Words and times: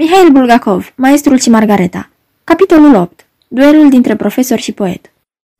Mihail 0.00 0.30
Bulgakov, 0.30 0.92
Maestrul 0.94 1.38
și 1.38 1.50
Margareta 1.50 2.10
Capitolul 2.44 2.94
8 2.94 3.26
Duelul 3.48 3.88
dintre 3.88 4.16
profesor 4.16 4.58
și 4.58 4.72
poet 4.72 5.12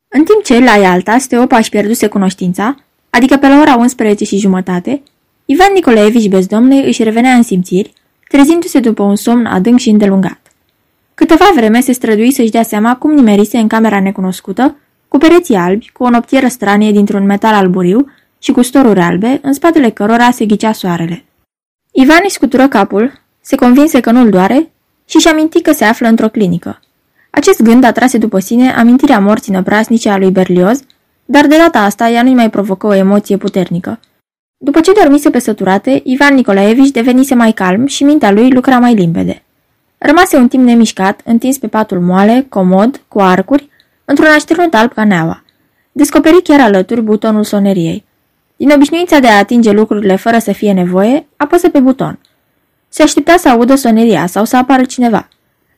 În 0.07 0.23
timp 0.23 0.43
ce, 0.43 0.59
la 0.59 0.75
Ialta, 0.75 1.17
Steopa 1.17 1.57
își 1.57 1.69
pierduse 1.69 2.07
cunoștința, 2.07 2.75
adică 3.09 3.37
pe 3.37 3.47
la 3.47 3.59
ora 3.59 3.75
11 3.75 4.23
și 4.23 4.37
jumătate, 4.37 5.01
Ivan 5.45 5.71
Nicolaevici 5.73 6.29
Bezdomne 6.29 6.75
își 6.75 7.03
revenea 7.03 7.33
în 7.33 7.43
simțiri, 7.43 7.93
trezindu-se 8.29 8.79
după 8.79 9.03
un 9.03 9.15
somn 9.15 9.45
adânc 9.45 9.79
și 9.79 9.89
îndelungat. 9.89 10.39
Câteva 11.13 11.51
vreme 11.55 11.81
se 11.81 11.91
strădui 11.91 12.31
să-și 12.31 12.51
dea 12.51 12.63
seama 12.63 12.95
cum 12.95 13.13
nimerise 13.13 13.57
în 13.57 13.67
camera 13.67 13.99
necunoscută, 13.99 14.75
cu 15.07 15.17
pereții 15.17 15.55
albi, 15.55 15.89
cu 15.93 16.03
o 16.03 16.09
noptieră 16.09 16.47
stranie 16.47 16.91
dintr-un 16.91 17.25
metal 17.25 17.53
alburiu 17.53 18.11
și 18.39 18.51
cu 18.51 18.61
storuri 18.61 18.99
albe, 18.99 19.39
în 19.41 19.53
spatele 19.53 19.89
cărora 19.89 20.31
se 20.31 20.45
ghicea 20.45 20.71
soarele. 20.71 21.25
Ivan 21.91 22.19
își 22.23 22.33
scutură 22.33 22.67
capul, 22.67 23.20
se 23.41 23.55
convinse 23.55 23.99
că 23.99 24.11
nu-l 24.11 24.29
doare 24.29 24.71
și 25.05 25.17
și 25.17 25.27
aminti 25.27 25.61
că 25.61 25.71
se 25.71 25.83
află 25.83 26.07
într-o 26.07 26.29
clinică. 26.29 26.79
Acest 27.29 27.61
gând 27.61 27.83
atrase 27.83 28.17
după 28.17 28.39
sine 28.39 28.71
amintirea 28.71 29.19
morții 29.19 29.53
năprasnice 29.53 30.09
a 30.09 30.17
lui 30.17 30.31
Berlioz, 30.31 30.81
dar 31.25 31.47
de 31.47 31.57
data 31.57 31.79
asta 31.79 32.09
ea 32.09 32.23
nu-i 32.23 32.33
mai 32.33 32.49
provocă 32.49 32.87
o 32.87 32.93
emoție 32.93 33.37
puternică. 33.37 33.99
După 34.57 34.79
ce 34.79 34.91
dormise 34.91 35.29
pe 35.29 35.39
săturate, 35.39 36.01
Ivan 36.03 36.33
Nicolaevici 36.33 36.91
devenise 36.91 37.35
mai 37.35 37.51
calm 37.51 37.85
și 37.85 38.03
mintea 38.03 38.31
lui 38.31 38.51
lucra 38.51 38.79
mai 38.79 38.93
limpede. 38.93 39.43
Rămase 39.97 40.37
un 40.37 40.47
timp 40.47 40.63
nemișcat, 40.63 41.21
întins 41.25 41.57
pe 41.57 41.67
patul 41.67 41.99
moale, 41.99 42.45
comod, 42.49 43.01
cu 43.07 43.19
arcuri, 43.19 43.69
într-un 44.05 44.27
așternut 44.27 44.73
alb 44.73 44.93
ca 44.93 45.03
neaua. 45.03 45.43
Descoperi 45.91 46.41
chiar 46.41 46.59
alături 46.59 47.01
butonul 47.01 47.43
soneriei. 47.43 48.05
Din 48.55 48.69
obișnuința 48.69 49.19
de 49.19 49.27
a 49.27 49.37
atinge 49.37 49.71
lucrurile 49.71 50.15
fără 50.15 50.37
să 50.37 50.51
fie 50.51 50.73
nevoie, 50.73 51.27
apăsă 51.37 51.69
pe 51.69 51.79
buton. 51.79 52.19
Se 52.93 53.03
aștepta 53.03 53.37
să 53.37 53.49
audă 53.49 53.75
soneria 53.75 54.25
sau 54.25 54.45
să 54.45 54.57
apară 54.57 54.83
cineva, 54.83 55.27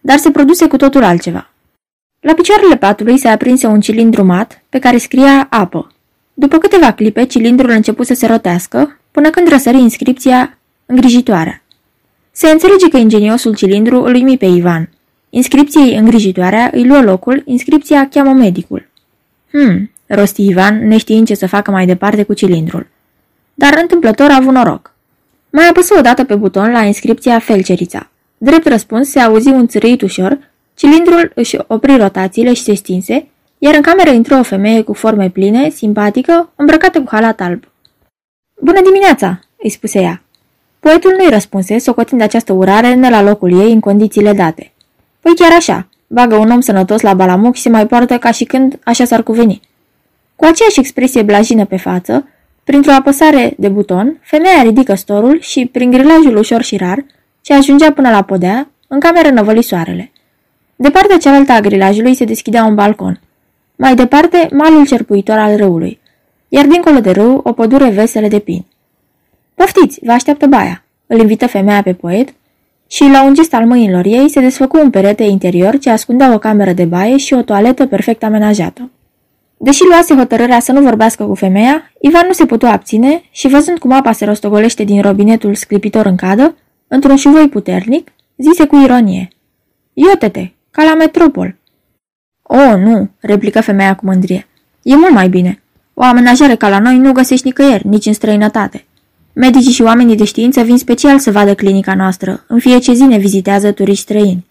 dar 0.01 0.17
se 0.17 0.31
produse 0.31 0.67
cu 0.67 0.77
totul 0.77 1.03
altceva. 1.03 1.49
La 2.19 2.33
picioarele 2.33 2.77
patului 2.77 3.17
se 3.17 3.27
aprinse 3.27 3.67
un 3.67 3.79
cilindru 3.79 4.23
mat 4.23 4.63
pe 4.69 4.79
care 4.79 4.97
scria 4.97 5.47
apă. 5.49 5.91
După 6.33 6.57
câteva 6.57 6.93
clipe, 6.93 7.25
cilindrul 7.25 7.69
început 7.69 8.05
să 8.05 8.13
se 8.13 8.27
rotească, 8.27 8.99
până 9.11 9.29
când 9.29 9.47
răsări 9.47 9.77
inscripția 9.77 10.57
îngrijitoarea. 10.85 11.63
Se 12.31 12.49
înțelege 12.49 12.89
că 12.89 12.97
ingeniosul 12.97 13.55
cilindru 13.55 14.01
îl 14.01 14.13
uimi 14.13 14.37
pe 14.37 14.45
Ivan. 14.45 14.89
Inscripției 15.29 15.95
îngrijitoarea 15.95 16.69
îi 16.73 16.87
luă 16.87 17.01
locul, 17.01 17.41
inscripția 17.45 18.07
cheamă 18.07 18.33
medicul. 18.33 18.89
Hmm, 19.51 19.91
rosti 20.07 20.45
Ivan, 20.45 20.87
neștiind 20.87 21.27
ce 21.27 21.35
să 21.35 21.47
facă 21.47 21.71
mai 21.71 21.85
departe 21.85 22.23
cu 22.23 22.33
cilindrul. 22.33 22.87
Dar 23.53 23.77
întâmplător 23.81 24.29
a 24.29 24.35
avut 24.35 24.53
noroc. 24.53 24.92
Mai 25.55 25.67
apăsă 25.67 25.95
odată 25.97 26.23
pe 26.23 26.35
buton 26.35 26.71
la 26.71 26.83
inscripția 26.83 27.39
Felcerița. 27.39 28.09
Drept 28.37 28.67
răspuns 28.67 29.09
se 29.09 29.19
auzi 29.19 29.47
un 29.47 29.67
țârâit 29.67 30.01
ușor, 30.01 30.39
cilindrul 30.75 31.31
își 31.35 31.57
opri 31.67 31.97
rotațiile 31.97 32.53
și 32.53 32.63
se 32.63 32.73
stinse, 32.73 33.27
iar 33.57 33.75
în 33.75 33.81
cameră 33.81 34.09
intră 34.09 34.35
o 34.35 34.43
femeie 34.43 34.81
cu 34.81 34.93
forme 34.93 35.29
pline, 35.29 35.69
simpatică, 35.69 36.51
îmbrăcată 36.55 37.01
cu 37.01 37.07
halat 37.11 37.41
alb. 37.41 37.63
Bună 38.61 38.81
dimineața!" 38.81 39.39
îi 39.57 39.69
spuse 39.69 40.01
ea. 40.01 40.23
Poetul 40.79 41.15
nu-i 41.17 41.29
răspunse, 41.29 41.77
socotind 41.77 42.21
această 42.21 42.53
urare 42.53 42.93
ne 42.93 43.09
la 43.09 43.21
locul 43.21 43.59
ei 43.61 43.71
în 43.71 43.79
condițiile 43.79 44.33
date. 44.33 44.71
Păi 45.19 45.35
chiar 45.35 45.51
așa, 45.51 45.87
bagă 46.07 46.35
un 46.35 46.51
om 46.51 46.59
sănătos 46.59 47.01
la 47.01 47.13
balamuc 47.13 47.55
și 47.55 47.61
se 47.61 47.69
mai 47.69 47.87
poartă 47.87 48.17
ca 48.17 48.31
și 48.31 48.43
când 48.43 48.79
așa 48.83 49.05
s-ar 49.05 49.23
cuveni. 49.23 49.61
Cu 50.35 50.45
aceeași 50.45 50.79
expresie 50.79 51.21
blajină 51.21 51.65
pe 51.65 51.77
față, 51.77 52.27
printr-o 52.63 52.91
apăsare 52.91 53.53
de 53.57 53.67
buton, 53.67 54.19
femeia 54.21 54.61
ridică 54.61 54.95
storul 54.95 55.39
și, 55.39 55.69
prin 55.71 55.91
grilajul 55.91 56.37
ușor 56.37 56.61
și 56.61 56.77
rar, 56.77 57.05
ce 57.41 57.53
ajungea 57.53 57.91
până 57.91 58.09
la 58.09 58.21
podea, 58.21 58.69
în 58.87 58.99
cameră 58.99 59.29
năvăli 59.29 59.61
soarele. 59.61 60.11
De 60.75 60.89
partea 60.89 61.17
cealaltă 61.17 61.51
a 61.51 61.59
grilajului 61.59 62.13
se 62.13 62.25
deschidea 62.25 62.63
un 62.63 62.75
balcon. 62.75 63.19
Mai 63.75 63.95
departe, 63.95 64.47
malul 64.51 64.85
cerpuitor 64.85 65.37
al 65.37 65.57
râului, 65.57 65.99
iar 66.47 66.65
dincolo 66.65 66.99
de 66.99 67.11
râu, 67.11 67.39
o 67.43 67.51
pădure 67.51 67.89
veselă 67.89 68.27
de 68.27 68.39
pin. 68.39 68.65
Poftiți, 69.55 69.99
vă 70.03 70.11
așteaptă 70.11 70.47
baia, 70.47 70.83
îl 71.07 71.19
invită 71.19 71.47
femeia 71.47 71.81
pe 71.81 71.93
poet 71.93 72.33
și, 72.87 73.03
la 73.03 73.23
un 73.23 73.33
gest 73.33 73.53
al 73.53 73.65
mâinilor 73.65 74.05
ei, 74.05 74.29
se 74.29 74.39
desfăcu 74.39 74.77
un 74.77 74.89
perete 74.89 75.23
interior 75.23 75.77
ce 75.77 75.89
ascundea 75.89 76.33
o 76.33 76.37
cameră 76.37 76.71
de 76.71 76.85
baie 76.85 77.17
și 77.17 77.33
o 77.33 77.41
toaletă 77.41 77.85
perfect 77.85 78.23
amenajată. 78.23 78.89
Deși 79.63 79.83
luase 79.83 80.15
hotărârea 80.15 80.59
să 80.59 80.71
nu 80.71 80.81
vorbească 80.81 81.23
cu 81.23 81.35
femeia, 81.35 81.91
Ivan 82.01 82.23
nu 82.27 82.33
se 82.33 82.45
putea 82.45 82.71
abține 82.71 83.23
și, 83.31 83.47
văzând 83.47 83.77
cum 83.77 83.91
apa 83.91 84.11
se 84.11 84.25
rostogolește 84.25 84.83
din 84.83 85.01
robinetul 85.01 85.55
sclipitor 85.55 86.05
în 86.05 86.15
cadă, 86.15 86.55
într-un 86.87 87.15
șuvoi 87.15 87.49
puternic, 87.49 88.11
zise 88.37 88.65
cu 88.65 88.75
ironie. 88.75 89.27
Iotete, 89.93 90.53
ca 90.71 90.83
la 90.83 90.95
metropol. 90.95 91.55
O, 92.41 92.77
nu, 92.77 93.09
replică 93.19 93.61
femeia 93.61 93.95
cu 93.95 94.05
mândrie. 94.05 94.47
E 94.81 94.95
mult 94.95 95.11
mai 95.11 95.29
bine. 95.29 95.63
O 95.93 96.03
amenajare 96.03 96.55
ca 96.55 96.69
la 96.69 96.79
noi 96.79 96.97
nu 96.97 97.11
găsești 97.11 97.45
nicăieri, 97.45 97.87
nici 97.87 98.05
în 98.05 98.13
străinătate. 98.13 98.85
Medicii 99.33 99.71
și 99.71 99.81
oamenii 99.81 100.15
de 100.15 100.23
știință 100.23 100.61
vin 100.61 100.77
special 100.77 101.19
să 101.19 101.31
vadă 101.31 101.55
clinica 101.55 101.95
noastră. 101.95 102.43
În 102.47 102.59
fiecare 102.59 102.93
zi 102.93 103.03
ne 103.03 103.17
vizitează 103.17 103.71
turiști 103.71 104.03
străini. 104.03 104.45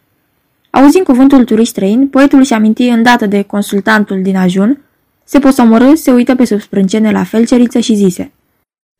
Auzind 0.70 1.04
cuvântul 1.04 1.44
turiști 1.44 1.70
străini, 1.70 2.06
poetul 2.06 2.38
își 2.38 2.52
aminti 2.52 2.88
îndată 2.88 3.26
de 3.26 3.42
consultantul 3.42 4.22
din 4.22 4.36
ajun, 4.36 4.78
se 5.24 5.38
posomorâ, 5.38 5.94
se 5.94 6.12
uită 6.12 6.34
pe 6.34 6.44
sub 6.44 6.60
sprâncene 6.60 7.10
la 7.10 7.24
felceriță 7.24 7.78
și 7.78 7.94
zise 7.94 8.32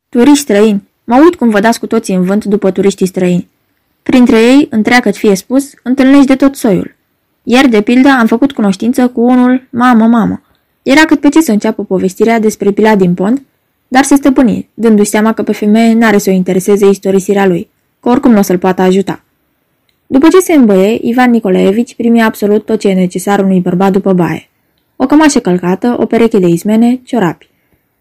Turiști 0.09 0.39
străini, 0.39 0.83
mă 1.03 1.19
uit 1.23 1.35
cum 1.35 1.49
vă 1.49 1.59
dați 1.59 1.79
cu 1.79 1.87
toții 1.87 2.15
în 2.15 2.23
vânt 2.23 2.45
după 2.45 2.71
turiștii 2.71 3.07
străini. 3.07 3.47
Printre 4.03 4.41
ei, 4.41 4.67
întreagă 4.69 5.11
fie 5.11 5.35
spus, 5.35 5.71
întâlnești 5.83 6.25
de 6.25 6.35
tot 6.35 6.55
soiul. 6.55 6.95
Ieri, 7.43 7.69
de 7.69 7.81
pildă, 7.81 8.09
am 8.09 8.27
făcut 8.27 8.51
cunoștință 8.51 9.07
cu 9.07 9.21
unul, 9.21 9.67
mamă, 9.69 10.05
mamă. 10.05 10.41
Era 10.83 11.01
cât 11.01 11.19
pe 11.19 11.29
ce 11.29 11.41
să 11.41 11.51
înceapă 11.51 11.83
povestirea 11.83 12.39
despre 12.39 12.71
Pilat 12.71 12.97
din 12.97 13.13
Pont, 13.13 13.41
dar 13.87 14.03
se 14.03 14.15
stăpâni, 14.15 14.69
dându-și 14.73 15.09
seama 15.09 15.33
că 15.33 15.43
pe 15.43 15.51
femeie 15.51 15.93
n-are 15.93 16.17
să 16.17 16.29
o 16.29 16.33
intereseze 16.33 16.89
istorisirea 16.89 17.45
lui, 17.45 17.69
că 17.99 18.09
oricum 18.09 18.31
nu 18.31 18.39
o 18.39 18.41
să-l 18.41 18.57
poată 18.57 18.81
ajuta. 18.81 19.23
După 20.07 20.27
ce 20.27 20.39
se 20.39 20.53
îmbăie, 20.53 20.99
Ivan 21.01 21.29
Nicolaevici 21.29 21.95
primi 21.95 22.21
absolut 22.21 22.65
tot 22.65 22.79
ce 22.79 22.87
e 22.87 22.93
necesar 22.93 23.39
unui 23.39 23.59
bărbat 23.59 23.91
după 23.91 24.13
baie. 24.13 24.49
O 24.95 25.05
cămașă 25.05 25.39
călcată, 25.39 25.95
o 25.99 26.05
pereche 26.05 26.39
de 26.39 26.47
ismene, 26.47 27.01
ciorapi. 27.03 27.49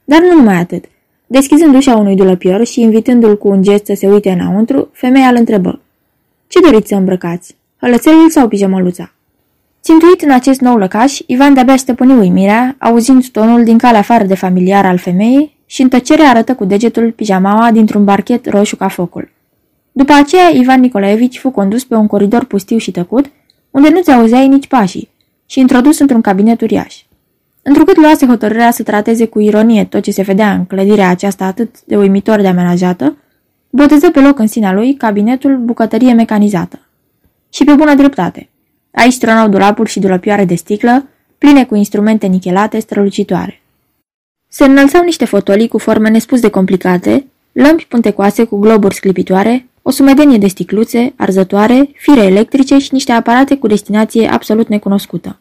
Dar 0.04 0.20
nu 0.20 0.36
numai 0.36 0.56
atât. 0.56 0.84
Deschizând 1.26 1.75
ușa 1.75 1.97
unui 1.97 2.16
dulăpior 2.16 2.66
și 2.66 2.80
invitându-l 2.80 3.38
cu 3.38 3.48
un 3.48 3.62
gest 3.62 3.84
să 3.84 3.94
se 3.97 4.08
uite 4.08 4.30
înăuntru, 4.30 4.88
femeia 4.92 5.26
îl 5.26 5.36
întrebă. 5.36 5.81
Ce 6.47 6.60
doriți 6.60 6.88
să 6.88 6.94
îmbrăcați? 6.94 7.56
Hălățelul 7.81 8.31
sau 8.31 8.48
pijamăluța? 8.48 9.12
Țintuit 9.82 10.20
în 10.22 10.31
acest 10.31 10.60
nou 10.60 10.76
lăcaș, 10.76 11.19
Ivan 11.26 11.54
de-abia 11.54 11.76
stăpâni 11.76 12.12
uimirea, 12.12 12.76
auzind 12.78 13.28
tonul 13.28 13.64
din 13.64 13.78
calea 13.78 13.98
afară 13.98 14.25
de 14.25 14.34
familiar 14.34 14.86
al 14.86 14.98
femeii 14.98 15.56
și 15.66 15.82
în 15.82 15.88
tăcere 15.88 16.22
arătă 16.22 16.54
cu 16.54 16.64
degetul 16.64 17.12
pijamaua 17.12 17.70
dintr-un 17.70 18.04
barchet 18.04 18.48
roșu 18.48 18.76
ca 18.76 18.88
focul. 18.88 19.31
După 19.92 20.12
aceea, 20.12 20.48
Ivan 20.48 20.81
Nicolaevici 20.81 21.38
fu 21.38 21.50
condus 21.50 21.84
pe 21.84 21.94
un 21.94 22.06
coridor 22.06 22.44
pustiu 22.44 22.76
și 22.76 22.91
tăcut, 22.91 23.31
unde 23.70 23.88
nu-ți 23.88 24.10
auzeai 24.10 24.48
nici 24.48 24.66
pașii, 24.66 25.10
și 25.52 25.60
introdus 25.60 25.98
într-un 25.98 26.20
cabinet 26.20 26.60
uriaș. 26.60 27.02
Întrucât 27.62 27.96
luase 27.96 28.26
hotărârea 28.26 28.70
să 28.70 28.82
trateze 28.82 29.26
cu 29.26 29.40
ironie 29.40 29.84
tot 29.84 30.02
ce 30.02 30.10
se 30.10 30.22
vedea 30.22 30.52
în 30.52 30.64
clădirea 30.64 31.08
aceasta 31.08 31.44
atât 31.44 31.84
de 31.84 31.96
uimitor 31.96 32.40
de 32.40 32.46
amenajată, 32.46 33.16
boteză 33.70 34.10
pe 34.10 34.20
loc 34.20 34.38
în 34.38 34.46
sinea 34.46 34.72
lui 34.72 34.94
cabinetul 34.94 35.56
bucătărie 35.56 36.12
mecanizată. 36.12 36.78
Și 37.50 37.64
pe 37.64 37.72
bună 37.72 37.94
dreptate. 37.94 38.48
Aici 38.92 39.18
tronau 39.18 39.48
dulapuri 39.48 39.90
și 39.90 40.00
dulăpioare 40.00 40.44
de 40.44 40.54
sticlă, 40.54 41.06
pline 41.38 41.64
cu 41.64 41.74
instrumente 41.74 42.26
nichelate 42.26 42.78
strălucitoare. 42.78 43.62
Se 44.48 44.64
înălțau 44.64 45.04
niște 45.04 45.24
fotolii 45.24 45.69
cu 45.69 45.78
forme 45.78 46.08
nespus 46.08 46.40
de 46.40 46.48
complicate, 46.48 47.26
lămpi 47.52 47.86
puntecoase 47.86 48.44
cu 48.44 48.58
globuri 48.58 48.94
sclipitoare, 48.94 49.66
o 49.82 49.90
sumedenie 49.90 50.38
de 50.38 50.46
sticluțe, 50.46 51.12
arzătoare, 51.16 51.90
fire 51.94 52.22
electrice 52.22 52.78
și 52.78 52.88
niște 52.93 53.12
aparate 53.12 53.56
cu 53.56 53.66
destinație 53.66 54.28
absolut 54.28 54.69
necunoscută. 54.69 55.37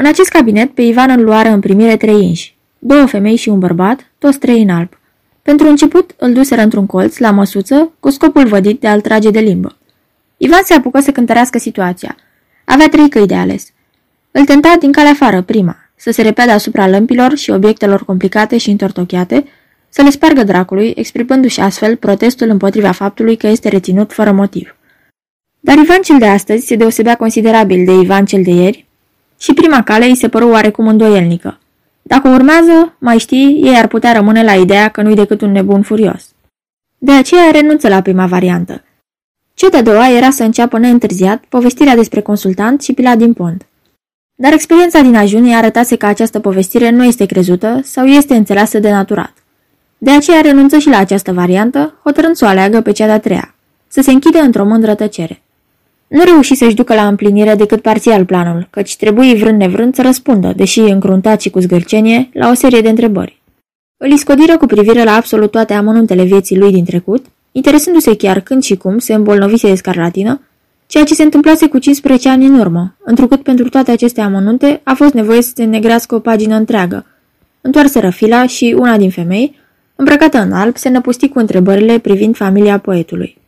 În 0.00 0.06
acest 0.06 0.28
cabinet, 0.28 0.70
pe 0.70 0.82
Ivan 0.82 1.10
îl 1.10 1.24
luară 1.24 1.48
în 1.48 1.60
primire 1.60 1.96
trei 1.96 2.22
inși, 2.22 2.56
două 2.78 3.06
femei 3.06 3.36
și 3.36 3.48
un 3.48 3.58
bărbat, 3.58 4.10
toți 4.18 4.38
trei 4.38 4.62
în 4.62 4.68
alb. 4.68 4.88
Pentru 5.42 5.68
început 5.68 6.14
îl 6.16 6.32
duseră 6.32 6.62
într-un 6.62 6.86
colț, 6.86 7.18
la 7.18 7.30
măsuță, 7.30 7.92
cu 8.00 8.10
scopul 8.10 8.46
vădit 8.46 8.80
de 8.80 8.88
a-l 8.88 9.00
trage 9.00 9.30
de 9.30 9.40
limbă. 9.40 9.76
Ivan 10.36 10.60
se 10.64 10.74
apucă 10.74 11.00
să 11.00 11.10
cântărească 11.12 11.58
situația. 11.58 12.16
Avea 12.64 12.88
trei 12.88 13.08
căi 13.08 13.26
de 13.26 13.34
ales. 13.34 13.72
Îl 14.30 14.44
tenta 14.44 14.76
din 14.80 14.92
calea 14.92 15.10
afară, 15.10 15.42
prima, 15.42 15.76
să 15.96 16.10
se 16.10 16.22
repede 16.22 16.50
asupra 16.50 16.88
lămpilor 16.88 17.36
și 17.36 17.50
obiectelor 17.50 18.04
complicate 18.04 18.58
și 18.58 18.70
întortocheate, 18.70 19.44
să 19.88 20.02
le 20.02 20.10
spargă 20.10 20.44
dracului, 20.44 20.92
exprimându-și 20.96 21.60
astfel 21.60 21.96
protestul 21.96 22.48
împotriva 22.48 22.90
faptului 22.90 23.36
că 23.36 23.46
este 23.46 23.68
reținut 23.68 24.12
fără 24.12 24.32
motiv. 24.32 24.76
Dar 25.60 25.76
Ivan 25.76 26.00
cel 26.02 26.18
de 26.18 26.26
astăzi 26.26 26.66
se 26.66 26.76
deosebea 26.76 27.16
considerabil 27.16 27.84
de 27.84 27.92
Ivan 27.92 28.24
cel 28.24 28.42
de 28.42 28.50
ieri 28.50 28.88
și 29.40 29.54
prima 29.54 29.82
cale 29.82 30.04
îi 30.04 30.16
se 30.16 30.28
păru 30.28 30.48
oarecum 30.48 30.88
îndoielnică. 30.88 31.58
Dacă 32.02 32.28
urmează, 32.28 32.94
mai 32.98 33.18
știi, 33.18 33.60
ei 33.62 33.76
ar 33.76 33.86
putea 33.86 34.12
rămâne 34.12 34.42
la 34.42 34.54
ideea 34.54 34.88
că 34.88 35.02
nu-i 35.02 35.14
decât 35.14 35.40
un 35.40 35.52
nebun 35.52 35.82
furios. 35.82 36.28
De 36.98 37.12
aceea 37.12 37.50
renunță 37.50 37.88
la 37.88 38.00
prima 38.00 38.26
variantă. 38.26 38.84
Cea 39.54 39.68
de-a 39.68 39.82
doua 39.82 40.10
era 40.10 40.30
să 40.30 40.42
înceapă 40.42 40.78
neîntârziat 40.78 41.44
povestirea 41.48 41.94
despre 41.94 42.20
consultant 42.20 42.82
și 42.82 42.92
Pilat 42.92 43.18
din 43.18 43.32
Pont. 43.32 43.66
Dar 44.34 44.52
experiența 44.52 45.00
din 45.00 45.16
ajun 45.16 45.44
i 45.44 45.54
arătase 45.54 45.96
că 45.96 46.06
această 46.06 46.40
povestire 46.40 46.90
nu 46.90 47.04
este 47.04 47.26
crezută 47.26 47.80
sau 47.82 48.06
este 48.06 48.34
înțeleasă 48.34 48.78
de 48.78 48.90
naturat. 48.90 49.32
De 49.98 50.10
aceea 50.10 50.40
renunță 50.40 50.78
și 50.78 50.88
la 50.88 50.98
această 50.98 51.32
variantă, 51.32 51.94
hotărând 52.02 52.36
să 52.36 52.44
o 52.44 52.48
aleagă 52.48 52.80
pe 52.80 52.92
cea 52.92 53.06
de-a 53.06 53.20
treia, 53.20 53.54
să 53.88 54.00
se 54.00 54.10
închide 54.10 54.38
într-o 54.38 54.64
mândră 54.64 54.94
tăcere. 54.94 55.42
Nu 56.10 56.24
reuși 56.24 56.54
să-și 56.54 56.74
ducă 56.74 56.94
la 56.94 57.06
împlinire 57.06 57.54
decât 57.54 57.82
parțial 57.82 58.24
planul, 58.24 58.66
căci 58.70 58.96
trebuie 58.96 59.34
vrând 59.34 59.58
nevrând 59.58 59.94
să 59.94 60.02
răspundă, 60.02 60.52
deși 60.56 60.80
încruntat 60.80 61.40
și 61.40 61.50
cu 61.50 61.60
zgârcenie, 61.60 62.28
la 62.32 62.50
o 62.50 62.54
serie 62.54 62.80
de 62.80 62.88
întrebări. 62.88 63.42
Îl 63.96 64.10
iscodiră 64.10 64.56
cu 64.56 64.66
privire 64.66 65.04
la 65.04 65.14
absolut 65.14 65.50
toate 65.50 65.72
amănuntele 65.72 66.24
vieții 66.24 66.58
lui 66.58 66.72
din 66.72 66.84
trecut, 66.84 67.26
interesându-se 67.52 68.16
chiar 68.16 68.40
când 68.40 68.62
și 68.62 68.76
cum 68.76 68.98
se 68.98 69.14
îmbolnăvise 69.14 69.68
de 69.68 69.74
scarlatină, 69.74 70.40
ceea 70.86 71.04
ce 71.04 71.14
se 71.14 71.22
întâmplase 71.22 71.68
cu 71.68 71.78
15 71.78 72.28
ani 72.28 72.46
în 72.46 72.58
urmă, 72.58 72.96
întrucât 73.04 73.42
pentru 73.42 73.68
toate 73.68 73.90
aceste 73.90 74.20
amănunte 74.20 74.80
a 74.84 74.94
fost 74.94 75.14
nevoie 75.14 75.42
să 75.42 75.52
se 75.54 75.64
negrească 75.64 76.14
o 76.14 76.18
pagină 76.18 76.54
întreagă. 76.54 77.06
Întoarseră 77.60 78.10
fila 78.10 78.46
și 78.46 78.74
una 78.78 78.96
din 78.96 79.10
femei, 79.10 79.56
îmbrăcată 79.96 80.38
în 80.38 80.52
alb, 80.52 80.76
se 80.76 80.88
năpusti 80.88 81.28
cu 81.28 81.38
întrebările 81.38 81.98
privind 81.98 82.36
familia 82.36 82.78
poetului. 82.78 83.38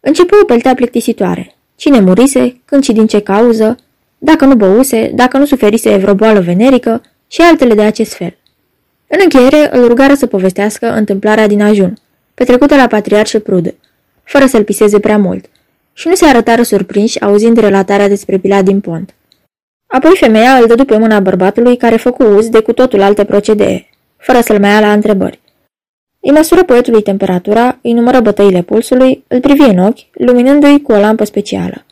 Începu 0.00 0.36
o 0.42 0.44
peltea 0.44 0.74
plictisitoare. 0.74 1.54
Cine 1.76 2.00
murise, 2.00 2.60
când 2.64 2.82
și 2.82 2.92
din 2.92 3.06
ce 3.06 3.20
cauză, 3.20 3.76
dacă 4.18 4.44
nu 4.44 4.54
băuse, 4.54 5.10
dacă 5.14 5.38
nu 5.38 5.44
suferise 5.44 5.96
vreo 5.96 6.14
boală 6.14 6.40
venerică 6.40 7.02
și 7.28 7.40
altele 7.40 7.74
de 7.74 7.82
acest 7.82 8.12
fel. 8.12 8.36
În 9.06 9.18
încheiere 9.22 9.76
îl 9.76 9.86
rugară 9.86 10.14
să 10.14 10.26
povestească 10.26 10.92
întâmplarea 10.92 11.46
din 11.46 11.62
ajun, 11.62 11.98
petrecută 12.34 12.74
la 12.74 12.86
patriarșe 12.86 13.38
prude, 13.38 13.74
fără 14.22 14.46
să-l 14.46 14.64
piseze 14.64 14.98
prea 14.98 15.18
mult, 15.18 15.44
și 15.92 16.08
nu 16.08 16.14
se 16.14 16.26
arătară 16.26 16.62
surprinși 16.62 17.20
auzind 17.20 17.56
relatarea 17.56 18.08
despre 18.08 18.38
Pilat 18.38 18.64
din 18.64 18.80
pont. 18.80 19.14
Apoi 19.86 20.16
femeia 20.20 20.54
îl 20.54 20.66
dădu 20.66 20.84
pe 20.84 20.96
mâna 20.96 21.20
bărbatului 21.20 21.76
care 21.76 21.96
făcu 21.96 22.22
uz 22.22 22.48
de 22.48 22.60
cu 22.60 22.72
totul 22.72 23.02
alte 23.02 23.24
procedee, 23.24 23.88
fără 24.16 24.40
să-l 24.40 24.60
mai 24.60 24.70
ia 24.70 24.80
la 24.80 24.92
întrebări. 24.92 25.40
Îi 26.26 26.30
măsură 26.30 26.64
poetului 26.64 27.02
temperatura, 27.02 27.78
îi 27.82 27.92
numără 27.92 28.20
bătăile 28.20 28.62
pulsului, 28.62 29.24
îl 29.28 29.40
privi 29.40 29.62
în 29.62 29.78
ochi, 29.78 29.98
luminându-i 30.12 30.82
cu 30.82 30.92
o 30.92 30.98
lampă 30.98 31.24
specială. 31.24 31.84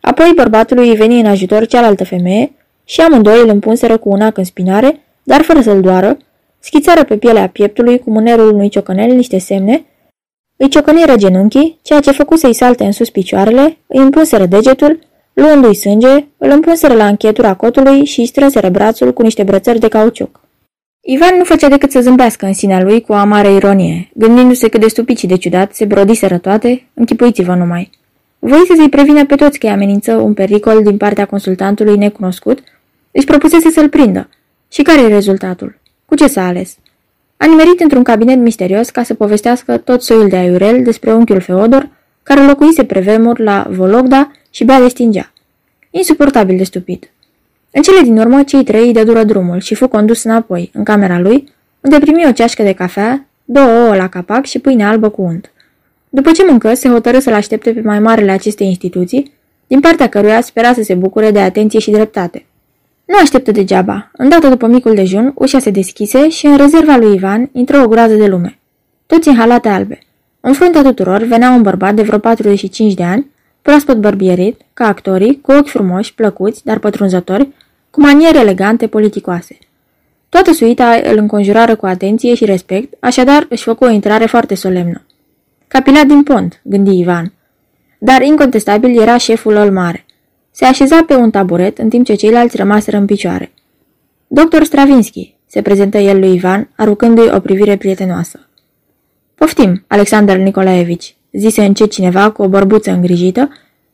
Apoi 0.00 0.32
bărbatului 0.36 0.88
îi 0.88 0.96
veni 0.96 1.20
în 1.20 1.26
ajutor 1.26 1.66
cealaltă 1.66 2.04
femeie 2.04 2.52
și 2.84 3.00
amândoi 3.00 3.40
îl 3.40 3.48
împunseră 3.48 3.96
cu 3.96 4.08
un 4.08 4.20
ac 4.20 4.36
în 4.36 4.44
spinare, 4.44 5.00
dar 5.22 5.42
fără 5.42 5.60
să-l 5.60 5.80
doară, 5.80 6.16
schițară 6.58 7.04
pe 7.04 7.16
pielea 7.16 7.48
pieptului 7.48 7.98
cu 7.98 8.10
mânerul 8.10 8.52
unui 8.52 8.68
ciocănel 8.68 9.14
niște 9.14 9.38
semne, 9.38 9.84
îi 10.56 10.68
ciocăniră 10.68 11.16
genunchii, 11.16 11.78
ceea 11.82 12.00
ce 12.00 12.10
făcu 12.10 12.36
să-i 12.36 12.54
salte 12.54 12.84
în 12.84 12.92
sus 12.92 13.10
picioarele, 13.10 13.78
îi 13.86 14.02
împunseră 14.02 14.46
degetul, 14.46 14.98
luându-i 15.32 15.74
sânge, 15.74 16.26
îl 16.38 16.50
împunseră 16.50 16.94
la 16.94 17.06
închetura 17.06 17.54
cotului 17.54 18.04
și 18.04 18.20
îi 18.20 18.26
strânseră 18.26 18.68
brațul 18.68 19.12
cu 19.12 19.22
niște 19.22 19.42
brățări 19.42 19.78
de 19.78 19.88
cauciuc. 19.88 20.40
Ivan 21.04 21.36
nu 21.36 21.44
făcea 21.44 21.68
decât 21.68 21.90
să 21.90 22.00
zâmbească 22.00 22.46
în 22.46 22.52
sinea 22.52 22.82
lui 22.82 23.00
cu 23.00 23.12
o 23.12 23.14
amare 23.14 23.52
ironie, 23.52 24.10
gândindu-se 24.14 24.68
cât 24.68 24.80
de 24.80 24.88
stupid 24.88 25.16
și 25.16 25.26
de 25.26 25.36
ciudat 25.36 25.74
se 25.74 25.84
brodiseră 25.84 26.38
toate, 26.38 26.86
închipuiți-vă 26.94 27.54
numai. 27.54 27.90
Voise 28.38 28.74
să-i 28.74 28.88
prevină 28.88 29.26
pe 29.26 29.34
toți 29.34 29.58
că 29.58 29.66
îi 29.66 29.72
amenință 29.72 30.14
un 30.14 30.34
pericol 30.34 30.82
din 30.82 30.96
partea 30.96 31.24
consultantului 31.24 31.96
necunoscut, 31.96 32.62
își 33.10 33.26
propusese 33.26 33.70
să-l 33.70 33.88
prindă. 33.88 34.28
Și 34.68 34.82
care 34.82 35.00
e 35.00 35.06
rezultatul? 35.06 35.78
Cu 36.04 36.14
ce 36.14 36.26
s-a 36.26 36.46
ales? 36.46 36.76
A 37.36 37.46
nimerit 37.46 37.80
într-un 37.80 38.02
cabinet 38.02 38.38
misterios 38.38 38.90
ca 38.90 39.02
să 39.02 39.14
povestească 39.14 39.76
tot 39.76 40.02
soiul 40.02 40.28
de 40.28 40.36
aiurel 40.36 40.82
despre 40.82 41.12
unchiul 41.12 41.40
Feodor, 41.40 41.88
care 42.22 42.40
locuise 42.40 42.84
prevemur 42.84 43.38
la 43.38 43.66
Vologda 43.70 44.30
și 44.50 44.64
bea 44.64 44.80
de 44.80 44.88
stingea. 44.88 45.32
Insuportabil 45.90 46.56
de 46.56 46.64
stupid. 46.64 47.10
În 47.72 47.82
cele 47.82 48.00
din 48.00 48.18
urmă, 48.18 48.42
cei 48.42 48.64
trei 48.64 48.92
îi 48.94 49.04
dură 49.04 49.24
drumul 49.24 49.60
și 49.60 49.74
fu 49.74 49.88
condus 49.88 50.22
înapoi, 50.24 50.70
în 50.74 50.84
camera 50.84 51.18
lui, 51.18 51.52
unde 51.80 51.98
primi 51.98 52.26
o 52.26 52.32
ceașcă 52.32 52.62
de 52.62 52.72
cafea, 52.72 53.26
două 53.44 53.68
ouă 53.68 53.96
la 53.96 54.08
capac 54.08 54.44
și 54.44 54.58
pâine 54.58 54.84
albă 54.84 55.08
cu 55.08 55.22
unt. 55.22 55.52
După 56.08 56.30
ce 56.30 56.44
mâncă, 56.48 56.74
se 56.74 56.88
hotărâ 56.88 57.18
să-l 57.18 57.34
aștepte 57.34 57.72
pe 57.72 57.80
mai 57.80 58.00
marele 58.00 58.30
acestei 58.30 58.66
instituții, 58.66 59.32
din 59.66 59.80
partea 59.80 60.08
căruia 60.08 60.40
spera 60.40 60.72
să 60.72 60.82
se 60.82 60.94
bucure 60.94 61.30
de 61.30 61.40
atenție 61.40 61.78
și 61.78 61.90
dreptate. 61.90 62.46
Nu 63.04 63.14
așteptă 63.20 63.50
degeaba. 63.50 64.10
Îndată 64.16 64.48
după 64.48 64.66
micul 64.66 64.94
dejun, 64.94 65.32
ușa 65.34 65.58
se 65.58 65.70
deschise 65.70 66.28
și 66.28 66.46
în 66.46 66.56
rezerva 66.56 66.96
lui 66.96 67.14
Ivan 67.14 67.48
intră 67.52 67.82
o 67.82 67.88
groază 67.88 68.14
de 68.14 68.26
lume. 68.26 68.58
Toți 69.06 69.28
în 69.28 69.36
halate 69.36 69.68
albe. 69.68 69.98
În 70.40 70.52
fruntea 70.52 70.82
tuturor 70.82 71.22
venea 71.22 71.50
un 71.50 71.62
bărbat 71.62 71.94
de 71.94 72.02
vreo 72.02 72.18
45 72.18 72.94
de 72.94 73.02
ani, 73.02 73.30
proaspăt 73.62 73.96
bărbierit, 73.96 74.60
ca 74.74 74.86
actorii, 74.86 75.40
cu 75.40 75.52
ochi 75.52 75.68
frumoși, 75.68 76.14
plăcuți, 76.14 76.64
dar 76.64 76.78
pătrunzători, 76.78 77.48
cu 77.92 78.00
maniere 78.00 78.38
elegante, 78.38 78.86
politicoase. 78.86 79.58
Toată 80.28 80.52
suita 80.52 81.00
îl 81.04 81.16
înconjurară 81.16 81.76
cu 81.76 81.86
atenție 81.86 82.34
și 82.34 82.44
respect, 82.44 82.94
așadar 83.00 83.46
își 83.48 83.62
făcu 83.62 83.84
o 83.84 83.88
intrare 83.88 84.26
foarte 84.26 84.54
solemnă. 84.54 85.04
Capilat 85.68 86.06
din 86.06 86.22
pont, 86.22 86.60
gândi 86.62 86.98
Ivan. 86.98 87.32
Dar 87.98 88.22
incontestabil 88.22 89.00
era 89.00 89.16
șeful 89.16 89.52
lor 89.52 89.70
mare. 89.70 90.04
Se 90.50 90.64
așeza 90.64 91.04
pe 91.06 91.14
un 91.14 91.30
taburet 91.30 91.78
în 91.78 91.88
timp 91.88 92.04
ce 92.04 92.14
ceilalți 92.14 92.56
rămaseră 92.56 92.96
în 92.96 93.06
picioare. 93.06 93.52
Doctor 94.26 94.64
Stravinsky, 94.64 95.34
se 95.46 95.62
prezentă 95.62 95.98
el 95.98 96.18
lui 96.18 96.34
Ivan, 96.34 96.68
aruncându-i 96.76 97.30
o 97.34 97.40
privire 97.40 97.76
prietenoasă. 97.76 98.48
Poftim, 99.34 99.84
Alexander 99.86 100.36
Nicolaevici, 100.36 101.16
zise 101.32 101.64
încet 101.64 101.90
cineva 101.90 102.30
cu 102.30 102.42
o 102.42 102.48
bărbuță 102.48 102.90
îngrijită 102.90 103.48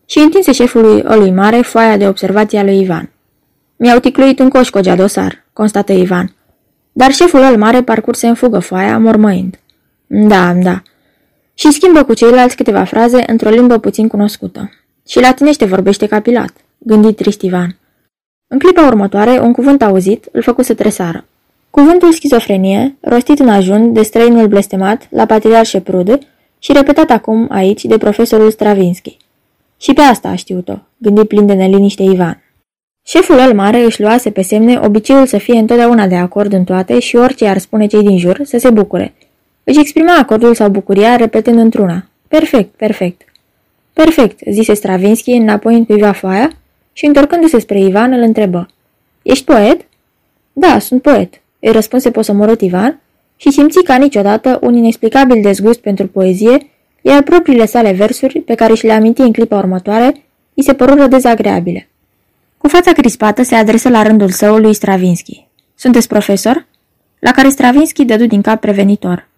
și 0.07 0.19
întinse 0.19 0.53
șefului 0.53 1.03
Olui 1.09 1.31
Mare 1.31 1.61
foaia 1.61 1.97
de 1.97 2.09
observație 2.09 2.59
a 2.59 2.65
lui 2.65 2.81
Ivan. 2.81 3.13
Mi-au 3.81 3.99
ticluit 3.99 4.39
un 4.39 4.49
coș 4.49 4.69
cogea 4.69 4.97
dosar, 4.97 5.45
constată 5.53 5.93
Ivan. 5.93 6.35
Dar 6.93 7.13
șeful 7.13 7.43
al 7.43 7.57
mare 7.57 7.83
parcurse 7.83 8.27
în 8.27 8.35
fugă 8.35 8.59
foaia, 8.59 8.99
mormăind. 8.99 9.59
Da, 10.07 10.53
da. 10.53 10.83
Și 11.55 11.73
schimbă 11.73 12.05
cu 12.05 12.15
ceilalți 12.15 12.57
câteva 12.57 12.85
fraze 12.85 13.25
într-o 13.27 13.49
limbă 13.49 13.79
puțin 13.79 14.09
cunoscută. 14.09 14.71
Și 15.09 15.21
latinește 15.21 15.65
vorbește 15.65 16.07
capilat, 16.07 16.53
gândi 16.79 17.13
trist 17.13 17.43
Ivan. 17.43 17.77
În 18.47 18.59
clipa 18.59 18.87
următoare, 18.87 19.39
un 19.41 19.53
cuvânt 19.53 19.83
auzit 19.83 20.29
îl 20.33 20.43
făcu 20.43 20.63
să 20.63 20.75
tresară. 20.75 21.25
Cuvântul 21.71 22.13
schizofrenie, 22.13 22.97
rostit 23.01 23.39
în 23.39 23.49
ajun 23.49 23.93
de 23.93 24.03
străinul 24.03 24.47
blestemat 24.47 25.07
la 25.11 25.27
patriar 25.27 25.67
Șeprude 25.67 26.19
și 26.59 26.73
repetat 26.73 27.11
acum 27.11 27.47
aici 27.51 27.85
de 27.85 27.99
profesorul 27.99 28.51
Stravinsky. 28.51 29.17
Și 29.77 29.93
pe 29.93 30.01
asta 30.01 30.29
a 30.29 30.35
știut-o, 30.35 30.79
gândi 30.97 31.25
plin 31.25 31.47
de 31.47 31.53
neliniște 31.53 32.03
Ivan. 32.03 32.43
Șeful 33.11 33.39
el 33.39 33.55
mare 33.55 33.85
își 33.85 34.01
luase 34.01 34.31
pe 34.31 34.43
semne 34.43 34.81
obiceiul 34.85 35.27
să 35.27 35.39
fie 35.39 35.59
întotdeauna 35.59 36.07
de 36.07 36.15
acord 36.15 36.53
în 36.53 36.65
toate 36.65 36.99
și 36.99 37.17
orice 37.17 37.47
ar 37.47 37.59
spune 37.59 37.87
cei 37.87 38.03
din 38.03 38.19
jur 38.19 38.41
să 38.45 38.59
se 38.59 38.71
bucure. 38.71 39.15
Își 39.65 39.81
exprima 39.81 40.17
acordul 40.17 40.55
sau 40.55 40.69
bucuria 40.69 41.17
repetând 41.17 41.59
într-una. 41.59 42.07
Perfect, 42.29 42.75
perfect. 42.77 43.23
Perfect, 43.93 44.41
zise 44.51 44.75
Stravinsky 44.75 45.31
înapoi 45.31 45.75
în 45.75 45.85
cuiva 45.85 46.13
foaia 46.13 46.53
și 46.93 47.07
întorcându-se 47.07 47.59
spre 47.59 47.81
Ivan 47.81 48.13
îl 48.13 48.21
întrebă. 48.21 48.69
Ești 49.23 49.45
poet? 49.45 49.81
Da, 50.53 50.79
sunt 50.79 51.03
poet, 51.03 51.41
îi 51.61 51.73
răspunse 51.73 52.11
posomorât 52.11 52.61
Ivan 52.61 53.01
și 53.37 53.51
simți 53.51 53.83
ca 53.83 53.97
niciodată 53.97 54.59
un 54.63 54.75
inexplicabil 54.75 55.43
dezgust 55.43 55.81
pentru 55.81 56.07
poezie, 56.07 56.71
iar 57.01 57.23
propriile 57.23 57.67
sale 57.67 57.93
versuri, 57.93 58.41
pe 58.41 58.55
care 58.55 58.75
și 58.75 58.87
le 58.87 58.93
aminti 58.93 59.21
în 59.21 59.33
clipa 59.33 59.57
următoare, 59.57 60.25
îi 60.55 60.63
se 60.63 60.75
părură 60.75 61.07
dezagreabile. 61.07 61.89
Cu 62.59 62.69
fața 62.69 62.93
crispată 62.93 63.43
se 63.43 63.55
adresă 63.55 63.89
la 63.89 64.03
rândul 64.03 64.31
său 64.31 64.57
lui 64.57 64.75
Stravinsky. 64.75 65.47
Sunteți 65.75 66.09
profesor? 66.09 66.67
La 67.19 67.31
care 67.31 67.49
Stravinsky 67.49 68.05
dădu 68.05 68.27
din 68.27 68.43
cap 68.43 68.61
prevenitor. 68.61 69.29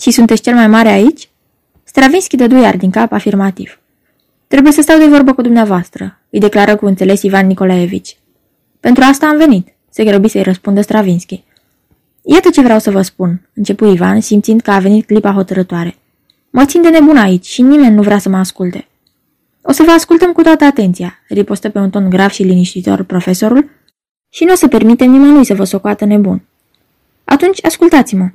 Și 0.00 0.10
sunteți 0.10 0.42
cel 0.42 0.54
mai 0.54 0.66
mare 0.66 0.88
aici? 0.88 1.28
Stravinsky 1.84 2.36
dădu 2.36 2.56
iar 2.56 2.76
din 2.76 2.90
cap 2.90 3.12
afirmativ. 3.12 3.78
Trebuie 4.46 4.72
să 4.72 4.80
stau 4.80 4.98
de 4.98 5.06
vorbă 5.06 5.32
cu 5.32 5.42
dumneavoastră, 5.42 6.18
îi 6.30 6.40
declară 6.40 6.76
cu 6.76 6.86
înțeles 6.86 7.22
Ivan 7.22 7.46
Nicolaevici. 7.46 8.16
Pentru 8.80 9.04
asta 9.06 9.26
am 9.26 9.36
venit, 9.36 9.68
se 9.90 10.04
grăbi 10.04 10.28
să-i 10.28 10.42
răspundă 10.42 10.80
Stravinsky. 10.80 11.44
Iată 12.22 12.50
ce 12.50 12.62
vreau 12.62 12.78
să 12.78 12.90
vă 12.90 13.02
spun, 13.02 13.48
începu 13.54 13.86
Ivan, 13.86 14.20
simțind 14.20 14.60
că 14.60 14.70
a 14.70 14.78
venit 14.78 15.06
clipa 15.06 15.32
hotărătoare. 15.32 15.96
Mă 16.50 16.64
țin 16.64 16.82
de 16.82 16.88
nebun 16.88 17.16
aici 17.16 17.46
și 17.46 17.62
nimeni 17.62 17.94
nu 17.94 18.02
vrea 18.02 18.18
să 18.18 18.28
mă 18.28 18.36
asculte. 18.36 18.86
O 19.68 19.72
să 19.72 19.82
vă 19.82 19.90
ascultăm 19.90 20.32
cu 20.32 20.42
toată 20.42 20.64
atenția, 20.64 21.18
ripostă 21.28 21.68
pe 21.68 21.78
un 21.78 21.90
ton 21.90 22.10
grav 22.10 22.30
și 22.30 22.42
liniștitor 22.42 23.02
profesorul, 23.02 23.70
și 24.32 24.44
nu 24.44 24.52
o 24.52 24.54
să 24.54 24.68
permitem 24.68 25.10
nimănui 25.10 25.44
să 25.44 25.54
vă 25.54 25.64
socoată 25.64 26.04
nebun. 26.04 26.42
Atunci, 27.24 27.64
ascultați-mă. 27.64 28.28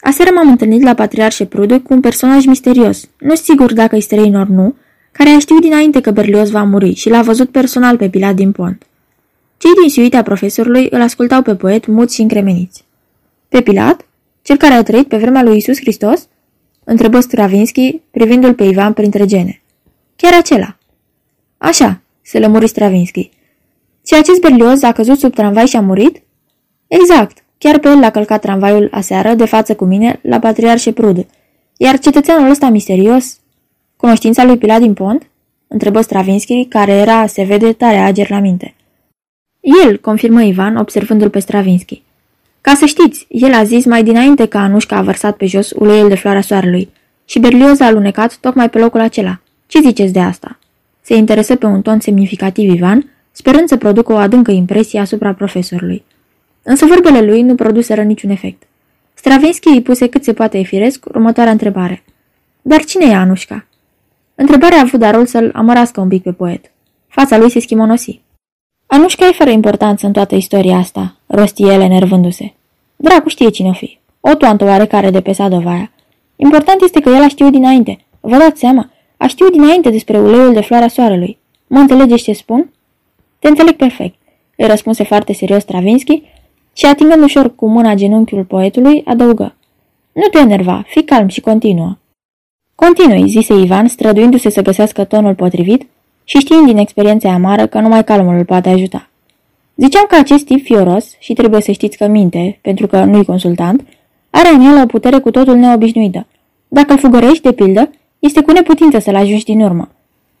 Aseară 0.00 0.30
m-am 0.34 0.48
întâlnit 0.48 0.82
la 0.82 0.94
Patriarșe 0.94 1.44
Prude 1.44 1.78
cu 1.78 1.92
un 1.92 2.00
personaj 2.00 2.44
misterios, 2.44 3.08
nu 3.18 3.34
sigur 3.34 3.72
dacă-i 3.72 4.00
străin 4.00 4.36
ori 4.36 4.50
nu, 4.50 4.74
care 5.12 5.30
a 5.30 5.38
știut 5.38 5.60
dinainte 5.60 6.00
că 6.00 6.10
Berlios 6.10 6.50
va 6.50 6.62
muri 6.62 6.94
și 6.94 7.08
l-a 7.08 7.22
văzut 7.22 7.50
personal 7.50 7.96
pe 7.96 8.08
Pilat 8.08 8.34
din 8.34 8.52
pont. 8.52 8.86
Cei 9.56 9.72
din 9.80 9.90
suita 9.90 10.22
profesorului 10.22 10.88
îl 10.90 11.00
ascultau 11.00 11.42
pe 11.42 11.54
poet 11.54 11.86
muți 11.86 12.14
și 12.14 12.20
încremeniți. 12.20 12.84
Pe 13.48 13.60
Pilat? 13.60 14.06
Cel 14.42 14.56
care 14.56 14.74
a 14.74 14.82
trăit 14.82 15.08
pe 15.08 15.16
vremea 15.16 15.42
lui 15.42 15.56
Isus 15.56 15.76
Hristos? 15.76 16.28
Întrebă 16.84 17.20
Stravinsky, 17.20 18.00
privindu-l 18.10 18.54
pe 18.54 18.64
Ivan 18.64 18.92
printre 18.92 19.24
gene. 19.24 19.60
Chiar 20.16 20.34
acela. 20.34 20.76
Așa, 21.58 22.00
se 22.22 22.38
lămuri 22.38 22.68
Stravinsky. 22.68 23.30
Și 24.06 24.14
acest 24.14 24.40
berlioz 24.40 24.82
a 24.82 24.92
căzut 24.92 25.18
sub 25.18 25.34
tramvai 25.34 25.66
și 25.66 25.76
a 25.76 25.80
murit? 25.80 26.22
Exact, 26.86 27.44
chiar 27.58 27.78
pe 27.78 27.88
el 27.88 27.98
l-a 27.98 28.10
călcat 28.10 28.40
tramvaiul 28.40 28.88
aseară 28.92 29.34
de 29.34 29.44
față 29.44 29.74
cu 29.74 29.84
mine 29.84 30.18
la 30.22 30.38
Patriar 30.38 30.78
și 30.78 30.92
Prud. 30.92 31.26
Iar 31.76 31.98
cetățeanul 31.98 32.50
ăsta 32.50 32.68
misterios, 32.68 33.38
cunoștința 33.96 34.44
lui 34.44 34.58
Pilat 34.58 34.80
din 34.80 34.94
Pont? 34.94 35.26
Întrebă 35.68 36.00
Stravinsky, 36.00 36.64
care 36.64 36.92
era, 36.92 37.26
se 37.26 37.42
vede, 37.42 37.72
tare 37.72 37.96
ager 37.96 38.30
la 38.30 38.38
minte. 38.38 38.74
El, 39.84 39.98
confirmă 39.98 40.42
Ivan, 40.42 40.76
observându-l 40.76 41.30
pe 41.30 41.38
Stravinsky. 41.38 42.02
Ca 42.60 42.74
să 42.74 42.86
știți, 42.86 43.26
el 43.28 43.54
a 43.54 43.64
zis 43.64 43.84
mai 43.84 44.02
dinainte 44.02 44.46
că 44.46 44.58
Anușca 44.58 44.96
a 44.96 45.02
vărsat 45.02 45.36
pe 45.36 45.46
jos 45.46 45.70
uleiul 45.70 46.08
de 46.08 46.14
floarea 46.14 46.40
soarelui 46.40 46.88
și 47.24 47.38
Berlioz 47.38 47.80
a 47.80 47.84
alunecat 47.84 48.36
tocmai 48.36 48.70
pe 48.70 48.78
locul 48.78 49.00
acela. 49.00 49.40
Ce 49.66 49.80
ziceți 49.80 50.12
de 50.12 50.20
asta? 50.20 50.58
Se 51.00 51.14
interesă 51.14 51.56
pe 51.56 51.66
un 51.66 51.82
ton 51.82 52.00
semnificativ 52.00 52.74
Ivan, 52.74 53.10
sperând 53.32 53.68
să 53.68 53.76
producă 53.76 54.12
o 54.12 54.16
adâncă 54.16 54.50
impresie 54.50 55.00
asupra 55.00 55.34
profesorului. 55.34 56.04
Însă 56.62 56.86
vorbele 56.86 57.20
lui 57.20 57.42
nu 57.42 57.54
produseră 57.54 58.02
niciun 58.02 58.30
efect. 58.30 58.62
Stravinsky 59.14 59.68
îi 59.68 59.82
puse 59.82 60.08
cât 60.08 60.24
se 60.24 60.32
poate 60.32 60.58
efiresc 60.58 61.04
următoarea 61.06 61.52
întrebare. 61.52 62.02
Dar 62.62 62.84
cine 62.84 63.04
e 63.04 63.14
Anușca? 63.14 63.66
Întrebarea 64.34 64.78
a 64.78 64.80
avut 64.80 65.00
darul 65.00 65.26
să-l 65.26 65.50
amărască 65.54 66.00
un 66.00 66.08
pic 66.08 66.22
pe 66.22 66.32
poet. 66.32 66.72
Fața 67.08 67.38
lui 67.38 67.50
se 67.50 67.60
schimonosi. 67.60 68.20
Anușca 68.86 69.26
e 69.26 69.32
fără 69.32 69.50
importanță 69.50 70.06
în 70.06 70.12
toată 70.12 70.34
istoria 70.34 70.76
asta, 70.76 71.16
rosti 71.26 71.62
el 71.62 71.80
enervându-se. 71.80 72.52
Dracu 72.96 73.28
știe 73.28 73.50
cine 73.50 73.68
o 73.68 73.72
fi. 73.72 73.98
O 74.20 74.34
toantă 74.34 74.64
oarecare 74.64 75.10
de 75.10 75.20
pe 75.20 75.32
Sadovaia. 75.32 75.90
Important 76.36 76.82
este 76.82 77.00
că 77.00 77.08
el 77.08 77.22
a 77.22 77.28
știut 77.28 77.52
dinainte. 77.52 77.98
Vă 78.20 78.36
dați 78.36 78.60
seama? 78.60 78.90
A 79.16 79.26
știut 79.26 79.52
dinainte 79.52 79.90
despre 79.90 80.18
uleiul 80.18 80.52
de 80.52 80.60
floarea 80.60 80.88
soarelui. 80.88 81.38
Mă 81.66 81.78
înțelegeți 81.78 82.22
ce 82.22 82.32
spun? 82.32 82.70
Te 83.38 83.48
înțeleg 83.48 83.74
perfect, 83.74 84.14
îi 84.56 84.66
răspunse 84.66 85.04
foarte 85.04 85.32
serios 85.32 85.62
Stravinsky 85.62 86.22
și 86.72 86.86
atingând 86.86 87.22
ușor 87.22 87.54
cu 87.54 87.68
mâna 87.68 87.94
genunchiul 87.94 88.44
poetului, 88.44 89.02
adăugă. 89.04 89.54
Nu 90.12 90.26
te 90.30 90.38
enerva, 90.38 90.84
fii 90.86 91.04
calm 91.04 91.28
și 91.28 91.40
continuă. 91.40 91.96
Continui, 92.74 93.28
zise 93.28 93.54
Ivan, 93.54 93.88
străduindu-se 93.88 94.50
să 94.50 94.62
găsească 94.62 95.04
tonul 95.04 95.34
potrivit 95.34 95.86
și 96.24 96.38
știind 96.38 96.66
din 96.66 96.76
experiența 96.76 97.32
amară 97.32 97.66
că 97.66 97.80
numai 97.80 98.04
calmul 98.04 98.36
îl 98.36 98.44
poate 98.44 98.68
ajuta. 98.68 99.08
Ziceam 99.76 100.04
că 100.08 100.16
acest 100.16 100.44
tip 100.44 100.64
fioros, 100.64 101.16
și 101.18 101.32
trebuie 101.32 101.60
să 101.60 101.72
știți 101.72 101.96
că 101.96 102.06
minte, 102.06 102.58
pentru 102.62 102.86
că 102.86 103.04
nu-i 103.04 103.24
consultant, 103.24 103.86
are 104.30 104.48
în 104.48 104.60
el 104.60 104.82
o 104.82 104.86
putere 104.86 105.18
cu 105.18 105.30
totul 105.30 105.56
neobișnuită. 105.56 106.26
Dacă 106.68 106.92
îl 106.92 106.98
fugărești, 106.98 107.42
de 107.42 107.52
pildă, 107.52 107.90
este 108.18 108.40
cu 108.40 108.50
neputință 108.50 108.98
să-l 108.98 109.14
ajungi 109.14 109.44
din 109.44 109.60
urmă. 109.60 109.88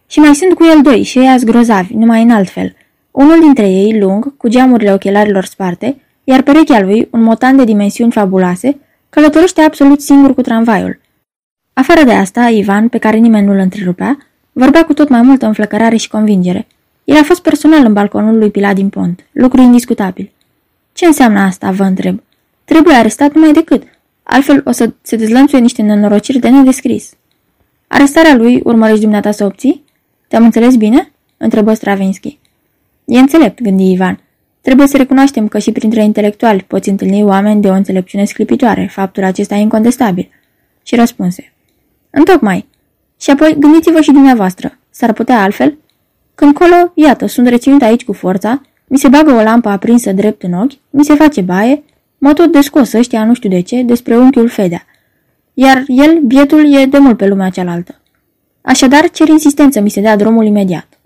Și 0.06 0.18
mai 0.18 0.34
sunt 0.34 0.54
cu 0.54 0.64
el 0.64 0.82
doi 0.82 1.02
și 1.02 1.18
ei 1.18 1.38
grozavi, 1.44 1.94
numai 1.94 2.22
în 2.22 2.30
alt 2.30 2.48
fel. 2.48 2.74
Unul 3.10 3.40
dintre 3.40 3.68
ei, 3.68 3.98
lung, 3.98 4.36
cu 4.36 4.48
geamurile 4.48 4.92
ochelarilor 4.92 5.44
sparte, 5.44 6.00
iar 6.24 6.42
perechea 6.42 6.80
lui, 6.80 7.08
un 7.10 7.22
motan 7.22 7.56
de 7.56 7.64
dimensiuni 7.64 8.12
fabuloase, 8.12 8.78
călătorește 9.08 9.60
absolut 9.60 10.00
singur 10.00 10.34
cu 10.34 10.40
tramvaiul. 10.40 11.00
Afară 11.72 12.04
de 12.04 12.12
asta, 12.12 12.48
Ivan, 12.48 12.88
pe 12.88 12.98
care 12.98 13.16
nimeni 13.16 13.46
nu-l 13.46 13.58
întrerupea, 13.58 14.18
vorbea 14.52 14.84
cu 14.84 14.92
tot 14.94 15.08
mai 15.08 15.22
multă 15.22 15.46
înflăcărare 15.46 15.96
și 15.96 16.08
convingere. 16.08 16.66
El 17.04 17.16
a 17.16 17.22
fost 17.22 17.42
personal 17.42 17.84
în 17.84 17.92
balconul 17.92 18.38
lui 18.38 18.50
Pilat 18.50 18.74
din 18.74 18.88
Pont, 18.88 19.26
lucru 19.32 19.60
indiscutabil. 19.60 20.32
Ce 20.92 21.06
înseamnă 21.06 21.40
asta, 21.40 21.70
vă 21.70 21.82
întreb? 21.82 22.22
Trebuie 22.64 22.94
arestat 22.94 23.34
numai 23.34 23.52
decât, 23.52 23.82
altfel 24.22 24.62
o 24.64 24.70
să 24.70 24.92
se 25.02 25.16
dezlănțuie 25.16 25.60
niște 25.60 25.82
nenorociri 25.82 26.38
de 26.38 26.48
nedescris. 26.48 27.12
Arestarea 27.88 28.34
lui 28.34 28.60
urmărești 28.64 29.00
dumneata 29.00 29.30
să 29.30 29.44
obții? 29.44 29.84
Te-am 30.28 30.44
înțeles 30.44 30.76
bine? 30.76 31.12
întrebă 31.36 31.74
Stravinsky. 31.74 32.38
E 33.04 33.18
înțelept, 33.18 33.62
gândi 33.62 33.90
Ivan. 33.90 34.20
Trebuie 34.60 34.86
să 34.86 34.96
recunoaștem 34.96 35.48
că 35.48 35.58
și 35.58 35.72
printre 35.72 36.02
intelectuali 36.02 36.64
poți 36.66 36.88
întâlni 36.88 37.24
oameni 37.24 37.60
de 37.60 37.68
o 37.68 37.72
înțelepciune 37.72 38.24
sclipitoare, 38.24 38.88
faptul 38.92 39.24
acesta 39.24 39.54
e 39.54 39.60
incontestabil. 39.60 40.30
Și 40.82 40.94
răspunse. 40.94 41.52
Întocmai. 42.10 42.66
Și 43.20 43.30
apoi 43.30 43.56
gândiți-vă 43.58 44.00
și 44.00 44.12
dumneavoastră. 44.12 44.78
S-ar 44.90 45.12
putea 45.12 45.42
altfel? 45.42 45.78
Când 46.34 46.54
colo, 46.54 46.92
iată, 46.94 47.26
sunt 47.26 47.46
reținut 47.46 47.82
aici 47.82 48.04
cu 48.04 48.12
forța, 48.12 48.60
mi 48.86 48.98
se 48.98 49.08
bagă 49.08 49.32
o 49.32 49.42
lampă 49.42 49.68
aprinsă 49.68 50.12
drept 50.12 50.42
în 50.42 50.52
ochi, 50.52 50.72
mi 50.90 51.04
se 51.04 51.14
face 51.14 51.40
baie, 51.40 51.82
mă 52.18 52.32
tot 52.32 52.52
descos 52.52 52.92
ăștia, 52.92 53.24
nu 53.24 53.34
știu 53.34 53.48
de 53.48 53.60
ce, 53.60 53.82
despre 53.82 54.16
unchiul 54.16 54.48
Fedea. 54.48 54.84
Iar 55.58 55.84
el, 55.86 56.20
bietul, 56.20 56.74
e 56.74 56.86
de 56.86 56.98
mult 56.98 57.16
pe 57.16 57.26
lumea 57.26 57.50
cealaltă. 57.50 58.00
Așadar, 58.60 59.10
cer 59.10 59.28
insistență 59.28 59.80
mi 59.80 59.90
se 59.90 60.00
dea 60.00 60.16
drumul 60.16 60.44
imediat. 60.44 60.98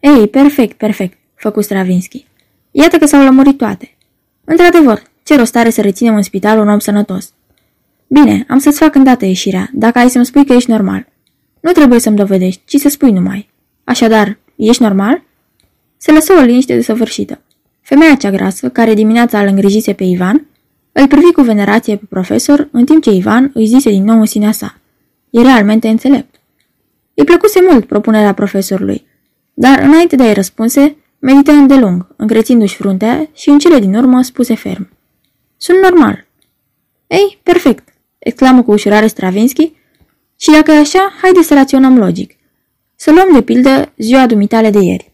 Ei, 0.00 0.28
perfect, 0.28 0.76
perfect, 0.76 1.18
făcu 1.34 1.60
Stravinsky. 1.60 2.26
Iată 2.70 2.98
că 2.98 3.06
s-au 3.06 3.22
lămurit 3.22 3.56
toate. 3.56 3.96
Într-adevăr, 4.44 5.02
ce 5.22 5.36
rost 5.36 5.56
are 5.56 5.70
să 5.70 5.80
reținem 5.80 6.14
în 6.14 6.22
spital 6.22 6.58
un 6.58 6.68
om 6.68 6.78
sănătos? 6.78 7.32
Bine, 8.06 8.46
am 8.48 8.58
să-ți 8.58 8.78
fac 8.78 8.94
îndată 8.94 9.24
ieșirea, 9.24 9.70
dacă 9.72 9.98
ai 9.98 10.10
să-mi 10.10 10.26
spui 10.26 10.44
că 10.44 10.52
ești 10.52 10.70
normal. 10.70 11.06
Nu 11.60 11.72
trebuie 11.72 12.00
să-mi 12.00 12.16
dovedești, 12.16 12.62
ci 12.66 12.80
să 12.80 12.88
spui 12.88 13.10
numai. 13.10 13.50
Așadar, 13.84 14.38
ești 14.56 14.82
normal? 14.82 15.22
Se 15.96 16.12
lăsă 16.12 16.32
o 16.32 16.40
liniște 16.40 16.74
desăvârșită. 16.74 17.40
Femeia 17.80 18.14
cea 18.14 18.30
grasă, 18.30 18.68
care 18.68 18.94
dimineața 18.94 19.40
îl 19.40 19.46
îngrijise 19.46 19.92
pe 19.92 20.04
Ivan, 20.04 20.46
îl 20.96 21.06
privi 21.08 21.32
cu 21.32 21.40
venerație 21.40 21.96
pe 21.96 22.04
profesor, 22.08 22.68
în 22.72 22.84
timp 22.84 23.02
ce 23.02 23.10
Ivan 23.10 23.50
îi 23.54 23.66
zise 23.66 23.90
din 23.90 24.04
nou 24.04 24.18
în 24.18 24.26
sinea 24.26 24.52
sa. 24.52 24.78
E 25.30 25.42
realmente 25.42 25.88
înțelept. 25.88 26.34
Îi 27.14 27.24
plăcuse 27.24 27.60
mult 27.70 27.84
propunerea 27.84 28.34
profesorului, 28.34 29.06
dar 29.54 29.78
înainte 29.78 30.16
de 30.16 30.22
a-i 30.22 30.34
răspunse, 30.34 30.96
medită 31.18 31.50
îndelung, 31.50 32.06
încrețindu-și 32.16 32.76
fruntea 32.76 33.28
și 33.34 33.48
în 33.48 33.58
cele 33.58 33.78
din 33.78 33.94
urmă 33.94 34.22
spuse 34.22 34.54
ferm. 34.54 34.88
Sunt 35.56 35.78
normal. 35.82 36.26
Ei, 37.06 37.38
perfect, 37.42 37.88
exclamă 38.18 38.62
cu 38.62 38.70
ușurare 38.70 39.06
Stravinsky, 39.06 39.72
și 40.36 40.50
dacă 40.50 40.70
e 40.70 40.78
așa, 40.78 41.12
haide 41.22 41.42
să 41.42 41.54
raționăm 41.54 41.98
logic. 41.98 42.36
Să 42.96 43.10
luăm 43.12 43.32
de 43.32 43.42
pildă 43.42 43.92
ziua 43.96 44.26
dumitale 44.26 44.70
de 44.70 44.78
ieri. 44.78 45.12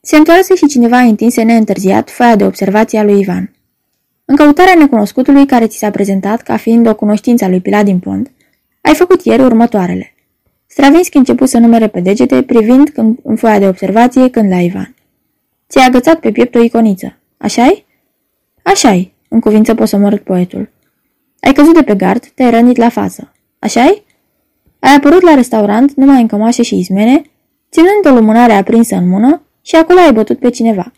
Se 0.00 0.16
întoarse 0.16 0.54
și 0.54 0.66
cineva 0.66 0.98
întinse 0.98 1.42
neîntârziat 1.42 2.10
foaia 2.10 2.36
de 2.36 2.44
observație 2.44 2.98
a 2.98 3.04
lui 3.04 3.20
Ivan. 3.20 3.52
În 4.24 4.36
căutarea 4.36 4.74
necunoscutului 4.74 5.46
care 5.46 5.66
ți 5.66 5.78
s-a 5.78 5.90
prezentat 5.90 6.42
ca 6.42 6.56
fiind 6.56 6.86
o 6.86 6.94
cunoștință 6.94 7.44
a 7.44 7.48
lui 7.48 7.60
Pilat 7.60 7.84
din 7.84 7.98
Pont, 7.98 8.30
ai 8.80 8.94
făcut 8.94 9.24
ieri 9.24 9.42
următoarele. 9.42 10.14
Stravinsky 10.66 11.16
început 11.16 11.48
să 11.48 11.58
numere 11.58 11.88
pe 11.88 12.00
degete, 12.00 12.42
privind 12.42 12.88
când, 12.88 13.18
în 13.22 13.36
foaia 13.36 13.58
de 13.58 13.68
observație 13.68 14.30
când 14.30 14.50
la 14.50 14.60
Ivan. 14.60 14.94
Ți-ai 15.68 15.86
agățat 15.86 16.20
pe 16.20 16.32
piept 16.32 16.54
o 16.54 16.62
iconiță, 16.62 17.16
așa-i? 17.36 17.84
Așa-i, 18.62 19.14
în 19.28 19.40
cuvință 19.40 19.74
posomorât 19.74 20.20
poetul. 20.20 20.70
Ai 21.40 21.52
căzut 21.52 21.74
de 21.74 21.82
pe 21.82 21.94
gard, 21.94 22.26
te-ai 22.26 22.50
rănit 22.50 22.76
la 22.76 22.88
față, 22.88 23.32
așa-i? 23.58 24.02
Ai 24.78 24.94
apărut 24.94 25.22
la 25.22 25.34
restaurant 25.34 25.94
numai 25.94 26.20
în 26.20 26.26
cămașe 26.26 26.62
și 26.62 26.78
izmene, 26.78 27.22
ținând 27.70 28.06
o 28.06 28.20
lumânare 28.20 28.52
aprinsă 28.52 28.94
în 28.94 29.08
mână 29.08 29.42
și 29.62 29.76
acolo 29.76 29.98
ai 29.98 30.12
bătut 30.12 30.38
pe 30.38 30.50
cineva. 30.50 30.92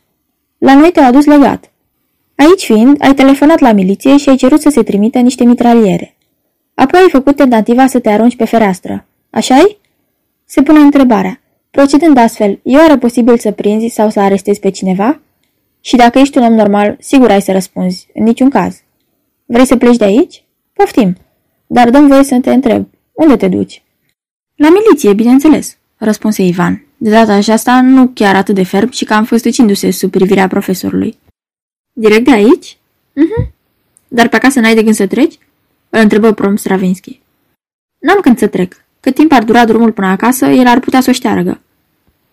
La 0.58 0.74
noi 0.74 0.90
te-au 0.92 1.06
adus 1.06 1.24
legat. 1.24 1.70
Aici 2.36 2.64
fiind, 2.64 2.96
ai 3.02 3.14
telefonat 3.14 3.58
la 3.58 3.72
miliție 3.72 4.16
și 4.16 4.28
ai 4.28 4.36
cerut 4.36 4.60
să 4.60 4.68
se 4.70 4.82
trimită 4.82 5.18
niște 5.18 5.44
mitraliere. 5.44 6.16
Apoi 6.74 7.00
ai 7.00 7.08
făcut 7.10 7.36
tentativa 7.36 7.86
să 7.86 7.98
te 7.98 8.08
arunci 8.08 8.36
pe 8.36 8.44
fereastră. 8.44 9.06
așa 9.30 9.56
-i? 9.56 9.76
Se 10.44 10.62
pune 10.62 10.78
întrebarea. 10.78 11.40
Procedând 11.70 12.16
astfel, 12.16 12.60
e 12.62 12.76
oare 12.76 12.98
posibil 12.98 13.38
să 13.38 13.50
prinzi 13.50 13.94
sau 13.94 14.10
să 14.10 14.20
arestezi 14.20 14.60
pe 14.60 14.70
cineva? 14.70 15.20
Și 15.80 15.96
dacă 15.96 16.18
ești 16.18 16.38
un 16.38 16.44
om 16.44 16.52
normal, 16.52 16.96
sigur 17.00 17.30
ai 17.30 17.42
să 17.42 17.52
răspunzi, 17.52 18.08
în 18.14 18.22
niciun 18.22 18.50
caz. 18.50 18.80
Vrei 19.44 19.66
să 19.66 19.76
pleci 19.76 19.96
de 19.96 20.04
aici? 20.04 20.44
Poftim. 20.72 21.16
Dar 21.66 21.90
dăm 21.90 22.06
voie 22.06 22.22
să 22.22 22.38
te 22.42 22.52
întreb. 22.52 22.86
Unde 23.12 23.36
te 23.36 23.48
duci? 23.48 23.82
La 24.54 24.68
miliție, 24.68 25.12
bineînțeles, 25.12 25.76
răspunse 25.96 26.42
Ivan. 26.42 26.86
De 26.96 27.10
data 27.10 27.32
aceasta 27.32 27.80
nu 27.80 28.06
chiar 28.14 28.34
atât 28.34 28.54
de 28.54 28.62
ferm 28.62 28.90
și 28.90 29.04
cam 29.04 29.24
făstăcindu-se 29.24 29.90
sub 29.90 30.10
privirea 30.10 30.48
profesorului. 30.48 31.18
Direct 31.98 32.24
de 32.24 32.30
aici? 32.30 32.78
Mhm. 33.12 33.52
Dar 34.08 34.28
pe 34.28 34.36
acasă 34.36 34.60
n-ai 34.60 34.74
de 34.74 34.82
gând 34.82 34.94
să 34.94 35.06
treci? 35.06 35.38
Îl 35.88 36.00
întrebă 36.00 36.32
prom 36.32 36.56
Stravinsky. 36.56 37.20
N-am 37.98 38.20
când 38.20 38.38
să 38.38 38.46
trec. 38.46 38.74
Cât 39.00 39.14
timp 39.14 39.32
ar 39.32 39.44
dura 39.44 39.64
drumul 39.64 39.92
până 39.92 40.06
acasă, 40.06 40.46
el 40.46 40.66
ar 40.66 40.80
putea 40.80 41.00
să 41.00 41.10
o 41.10 41.12
șteargă. 41.12 41.60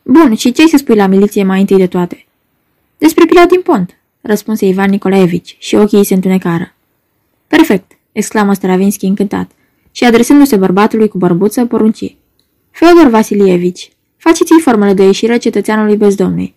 Bun, 0.03 0.35
și 0.35 0.51
ce 0.51 0.67
să 0.67 0.77
spui 0.77 0.95
la 0.95 1.07
miliție 1.07 1.43
mai 1.43 1.59
întâi 1.59 1.77
de 1.77 1.87
toate? 1.87 2.25
Despre 2.97 3.25
Pilat 3.25 3.47
din 3.47 3.61
Pont, 3.61 3.97
răspunse 4.21 4.65
Ivan 4.65 4.89
Nicolaevici 4.89 5.55
și 5.59 5.75
ochii 5.75 5.97
ei 5.97 6.05
se 6.05 6.13
întunecară. 6.13 6.73
Perfect, 7.47 7.91
exclamă 8.11 8.53
Stravinsky 8.53 9.05
încântat 9.05 9.51
și 9.91 10.03
adresându-se 10.03 10.55
bărbatului 10.55 11.07
cu 11.07 11.17
bărbuță, 11.17 11.65
porunci. 11.65 12.15
Feodor 12.71 13.07
Vasilievici, 13.07 13.91
faceți-i 14.17 14.61
formele 14.61 14.93
de 14.93 15.03
ieșire 15.03 15.37
cetățeanului 15.37 15.95
bezdomnei. 15.95 16.55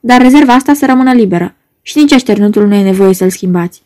Dar 0.00 0.20
rezerva 0.20 0.52
asta 0.52 0.74
să 0.74 0.86
rămână 0.86 1.12
liberă 1.12 1.52
și 1.88 1.98
nici 1.98 2.12
așternutul 2.12 2.66
nu 2.66 2.74
e 2.74 2.82
nevoie 2.82 3.14
să-l 3.14 3.30
schimbați. 3.30 3.82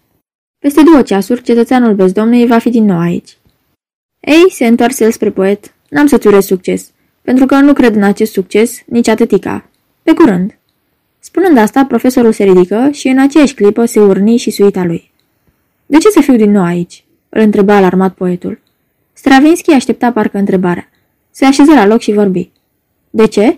Peste 0.58 0.82
două 0.82 1.02
ceasuri, 1.02 1.42
cetățeanul 1.42 1.94
bezdomnei 1.94 2.46
va 2.46 2.58
fi 2.58 2.70
din 2.70 2.84
nou 2.84 2.98
aici. 2.98 3.36
Ei, 4.20 4.50
se 4.50 4.66
întoarse 4.66 5.04
el 5.04 5.10
spre 5.10 5.30
poet. 5.30 5.74
N-am 5.88 6.06
să-ți 6.06 6.26
urez 6.26 6.44
succes. 6.44 6.90
pentru 7.22 7.46
că 7.46 7.54
nu 7.54 7.72
cred 7.72 7.96
în 7.96 8.02
acest 8.02 8.32
succes 8.32 8.82
nici 8.86 9.08
atâtica. 9.08 9.68
Pe 10.02 10.12
curând! 10.12 10.58
Spunând 11.18 11.56
asta, 11.58 11.84
profesorul 11.84 12.32
se 12.32 12.44
ridică 12.44 12.88
și 12.92 13.08
în 13.08 13.18
aceeași 13.18 13.54
clipă 13.54 13.84
se 13.84 14.00
urni 14.00 14.36
și 14.36 14.50
suita 14.50 14.84
lui. 14.84 15.10
De 15.86 15.98
ce 15.98 16.08
să 16.08 16.20
fiu 16.20 16.36
din 16.36 16.50
nou 16.50 16.64
aici?" 16.64 17.04
îl 17.28 17.40
întreba 17.40 17.76
alarmat 17.76 18.14
poetul. 18.14 18.60
Stravinski 19.12 19.72
aștepta 19.72 20.12
parcă 20.12 20.38
întrebarea. 20.38 20.88
Se 21.30 21.44
așeză 21.44 21.72
la 21.72 21.86
loc 21.86 22.00
și 22.00 22.12
vorbi. 22.12 22.50
De 23.10 23.26
ce? 23.26 23.56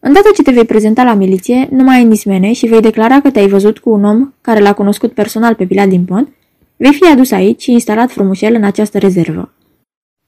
Îndată 0.00 0.28
ce 0.34 0.42
te 0.42 0.50
vei 0.50 0.64
prezenta 0.64 1.02
la 1.02 1.14
miliție, 1.14 1.68
nu 1.70 1.84
mai 1.84 1.96
ai 1.96 2.04
nismene 2.04 2.52
și 2.52 2.66
vei 2.66 2.80
declara 2.80 3.20
că 3.20 3.30
te-ai 3.30 3.48
văzut 3.48 3.78
cu 3.78 3.90
un 3.90 4.04
om 4.04 4.32
care 4.40 4.60
l-a 4.60 4.72
cunoscut 4.72 5.12
personal 5.12 5.54
pe 5.54 5.66
Pilat 5.66 5.88
din 5.88 6.04
Pont, 6.04 6.28
vei 6.76 6.92
fi 6.92 7.10
adus 7.10 7.30
aici 7.30 7.62
și 7.62 7.72
instalat 7.72 8.10
frumușel 8.10 8.54
în 8.54 8.64
această 8.64 8.98
rezervă. 8.98 9.52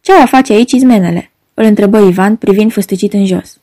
Ce 0.00 0.12
au 0.12 0.22
a 0.22 0.26
face 0.26 0.52
aici 0.52 0.72
izmenele? 0.72 1.30
Îl 1.54 1.64
întrebă 1.64 1.98
Ivan, 1.98 2.37
privind 2.37 2.72
făstăcit 2.72 3.12
în 3.12 3.26
jos. 3.26 3.58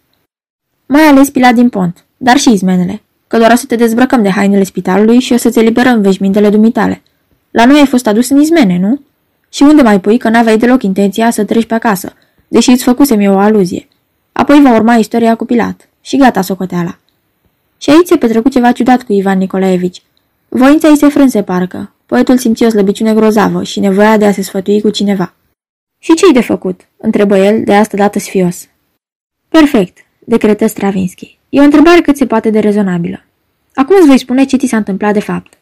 Mai 0.85 1.01
ales 1.01 1.29
Pilat 1.29 1.53
din 1.53 1.69
Pont, 1.69 2.05
dar 2.17 2.37
și 2.37 2.51
izmenele, 2.51 3.01
că 3.27 3.37
doar 3.37 3.51
o 3.51 3.55
să 3.55 3.65
te 3.65 3.75
dezbrăcăm 3.75 4.21
de 4.21 4.29
hainele 4.29 4.63
spitalului 4.63 5.19
și 5.19 5.33
o 5.33 5.37
să-ți 5.37 5.59
eliberăm 5.59 6.01
veșmintele 6.01 6.49
dumitale. 6.49 7.01
La 7.51 7.65
noi 7.65 7.79
ai 7.79 7.85
fost 7.85 8.07
adus 8.07 8.29
în 8.29 8.39
izmene, 8.39 8.79
nu? 8.79 9.01
Și 9.49 9.63
unde 9.63 9.81
mai 9.81 9.99
pui 9.99 10.17
că 10.17 10.29
n-aveai 10.29 10.57
deloc 10.57 10.83
intenția 10.83 11.29
să 11.29 11.43
treci 11.43 11.65
pe 11.65 11.73
acasă, 11.73 12.13
deși 12.47 12.69
îți 12.69 12.83
făcusem 12.83 13.19
eu 13.19 13.33
o 13.33 13.37
aluzie. 13.37 13.87
Apoi 14.31 14.61
va 14.61 14.75
urma 14.75 14.95
istoria 14.95 15.35
cu 15.35 15.45
Pilat. 15.45 15.89
Și 16.05 16.17
gata 16.17 16.41
socoteala. 16.41 16.97
Și 17.77 17.89
aici 17.89 18.07
se 18.07 18.17
petrecut 18.17 18.51
ceva 18.51 18.71
ciudat 18.71 19.03
cu 19.03 19.13
Ivan 19.13 19.37
Nicolaevici. 19.37 20.01
Voința 20.49 20.87
îi 20.87 20.97
se 20.97 21.07
frânse 21.07 21.43
parcă. 21.43 21.93
Poetul 22.05 22.37
simți 22.37 22.63
o 22.63 22.69
slăbiciune 22.69 23.13
grozavă 23.13 23.63
și 23.63 23.79
nevoia 23.79 24.17
de 24.17 24.25
a 24.25 24.31
se 24.31 24.41
sfătui 24.41 24.81
cu 24.81 24.89
cineva. 24.89 25.33
Și 25.99 26.13
ce-i 26.13 26.33
de 26.33 26.41
făcut?" 26.41 26.81
întrebă 26.97 27.37
el, 27.37 27.63
de 27.63 27.73
asta 27.73 27.97
dată 27.97 28.19
sfios. 28.19 28.67
Perfect, 29.49 29.97
decretă 30.19 30.67
Stravinsky. 30.67 31.37
E 31.49 31.59
o 31.59 31.63
întrebare 31.63 32.01
cât 32.01 32.17
se 32.17 32.25
poate 32.25 32.49
de 32.49 32.59
rezonabilă. 32.59 33.23
Acum 33.75 33.95
îți 33.97 34.07
voi 34.07 34.19
spune 34.19 34.45
ce 34.45 34.57
ți 34.57 34.67
s-a 34.67 34.77
întâmplat 34.77 35.13
de 35.13 35.19
fapt. 35.19 35.53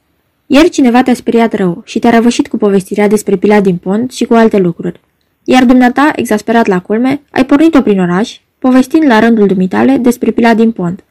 Ieri 0.46 0.70
cineva 0.70 1.04
te-a 1.04 1.14
speriat 1.14 1.54
rău 1.54 1.82
și 1.86 2.00
te-a 2.00 2.10
răvășit 2.10 2.48
cu 2.48 2.58
povestirea 2.58 3.08
despre 3.08 3.36
pila 3.36 3.62
din 3.62 3.78
pont 3.78 4.12
și 4.12 4.26
cu 4.26 4.34
alte 4.34 4.58
lucruri. 4.58 5.00
Iar 5.44 5.64
dumneata, 5.64 6.12
exasperat 6.16 6.66
la 6.66 6.82
culme, 6.82 7.22
ai 7.32 7.46
pornit-o 7.46 7.82
prin 7.82 8.00
oraș, 8.00 8.40
povestind 8.66 9.06
la 9.06 9.20
rândul 9.20 9.48
dumitale 9.48 9.98
despre 9.98 10.32
pila 10.32 10.54
din 10.54 10.72
pont. 10.72 11.04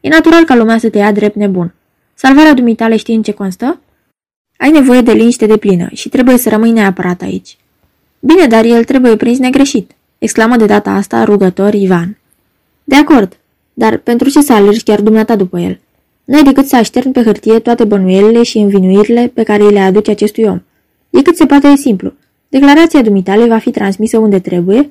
E 0.00 0.08
natural 0.08 0.44
ca 0.44 0.54
lumea 0.54 0.78
să 0.78 0.88
te 0.88 0.98
ia 0.98 1.12
drept 1.12 1.34
nebun. 1.34 1.74
Salvarea 2.14 2.54
dumitale 2.54 2.96
știi 2.96 3.14
în 3.14 3.22
ce 3.22 3.32
constă? 3.32 3.80
Ai 4.56 4.70
nevoie 4.70 5.00
de 5.00 5.12
liniște 5.12 5.46
de 5.46 5.56
plină 5.56 5.88
și 5.92 6.08
trebuie 6.08 6.36
să 6.36 6.48
rămâi 6.48 6.70
neapărat 6.70 7.22
aici. 7.22 7.56
Bine, 8.20 8.46
dar 8.46 8.64
el 8.64 8.84
trebuie 8.84 9.16
prins 9.16 9.38
negreșit, 9.38 9.90
exclamă 10.18 10.56
de 10.56 10.66
data 10.66 10.90
asta 10.90 11.24
rugător 11.24 11.74
Ivan. 11.74 12.18
De 12.84 12.96
acord, 12.96 13.36
dar 13.74 13.96
pentru 13.96 14.28
ce 14.28 14.40
să 14.40 14.52
alergi 14.52 14.82
chiar 14.82 15.00
dumneata 15.00 15.36
după 15.36 15.58
el? 15.58 15.78
N-ai 16.24 16.42
decât 16.42 16.66
să 16.66 16.76
așterni 16.76 17.12
pe 17.12 17.22
hârtie 17.22 17.58
toate 17.58 17.84
bănuielile 17.84 18.42
și 18.42 18.58
învinuirile 18.58 19.30
pe 19.34 19.42
care 19.42 19.62
îi 19.62 19.72
le 19.72 19.80
aduce 19.80 20.10
acestui 20.10 20.44
om. 20.44 20.60
E 21.10 21.22
cât 21.22 21.36
se 21.36 21.46
poate 21.46 21.68
de 21.68 21.76
simplu. 21.76 22.12
Declarația 22.48 23.02
dumitale 23.02 23.46
va 23.46 23.58
fi 23.58 23.70
transmisă 23.70 24.18
unde 24.18 24.38
trebuie 24.38 24.90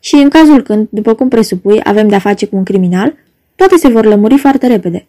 și 0.00 0.14
în 0.14 0.28
cazul 0.28 0.62
când, 0.62 0.88
după 0.90 1.14
cum 1.14 1.28
presupui, 1.28 1.80
avem 1.84 2.08
de-a 2.08 2.18
face 2.18 2.46
cu 2.46 2.56
un 2.56 2.64
criminal, 2.64 3.14
toate 3.54 3.76
se 3.76 3.88
vor 3.88 4.04
lămuri 4.04 4.38
foarte 4.38 4.66
repede. 4.66 5.06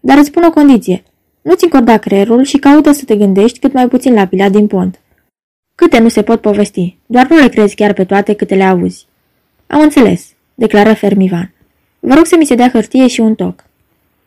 Dar 0.00 0.18
îți 0.18 0.30
pun 0.30 0.42
o 0.42 0.50
condiție. 0.50 1.02
Nu-ți 1.42 1.64
încorda 1.64 1.96
creierul 1.96 2.42
și 2.42 2.56
caută 2.56 2.92
să 2.92 3.04
te 3.04 3.16
gândești 3.16 3.58
cât 3.58 3.72
mai 3.72 3.88
puțin 3.88 4.14
la 4.14 4.26
pila 4.26 4.48
din 4.48 4.66
pont. 4.66 5.00
Câte 5.74 5.98
nu 5.98 6.08
se 6.08 6.22
pot 6.22 6.40
povesti, 6.40 6.96
doar 7.06 7.28
nu 7.28 7.36
le 7.36 7.48
crezi 7.48 7.74
chiar 7.74 7.92
pe 7.92 8.04
toate 8.04 8.32
câte 8.32 8.54
le 8.54 8.64
auzi. 8.64 9.06
Am 9.66 9.80
înțeles, 9.80 10.32
declară 10.54 10.94
ferm 10.94 11.20
Ivan. 11.20 11.52
Vă 12.00 12.14
rog 12.14 12.26
să 12.26 12.36
mi 12.38 12.44
se 12.44 12.54
dea 12.54 12.70
hârtie 12.70 13.06
și 13.06 13.20
un 13.20 13.34
toc. 13.34 13.64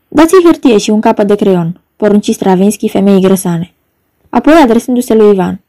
Dați-i 0.07 0.43
hârtie 0.43 0.77
și 0.77 0.89
un 0.89 1.01
capăt 1.01 1.27
de 1.27 1.35
creion, 1.35 1.81
porunci 1.95 2.29
Stravinski 2.29 2.89
femeii 2.89 3.21
grăsane. 3.21 3.73
Apoi 4.29 4.53
adresându-se 4.53 5.13
lui 5.13 5.31
Ivan. 5.31 5.61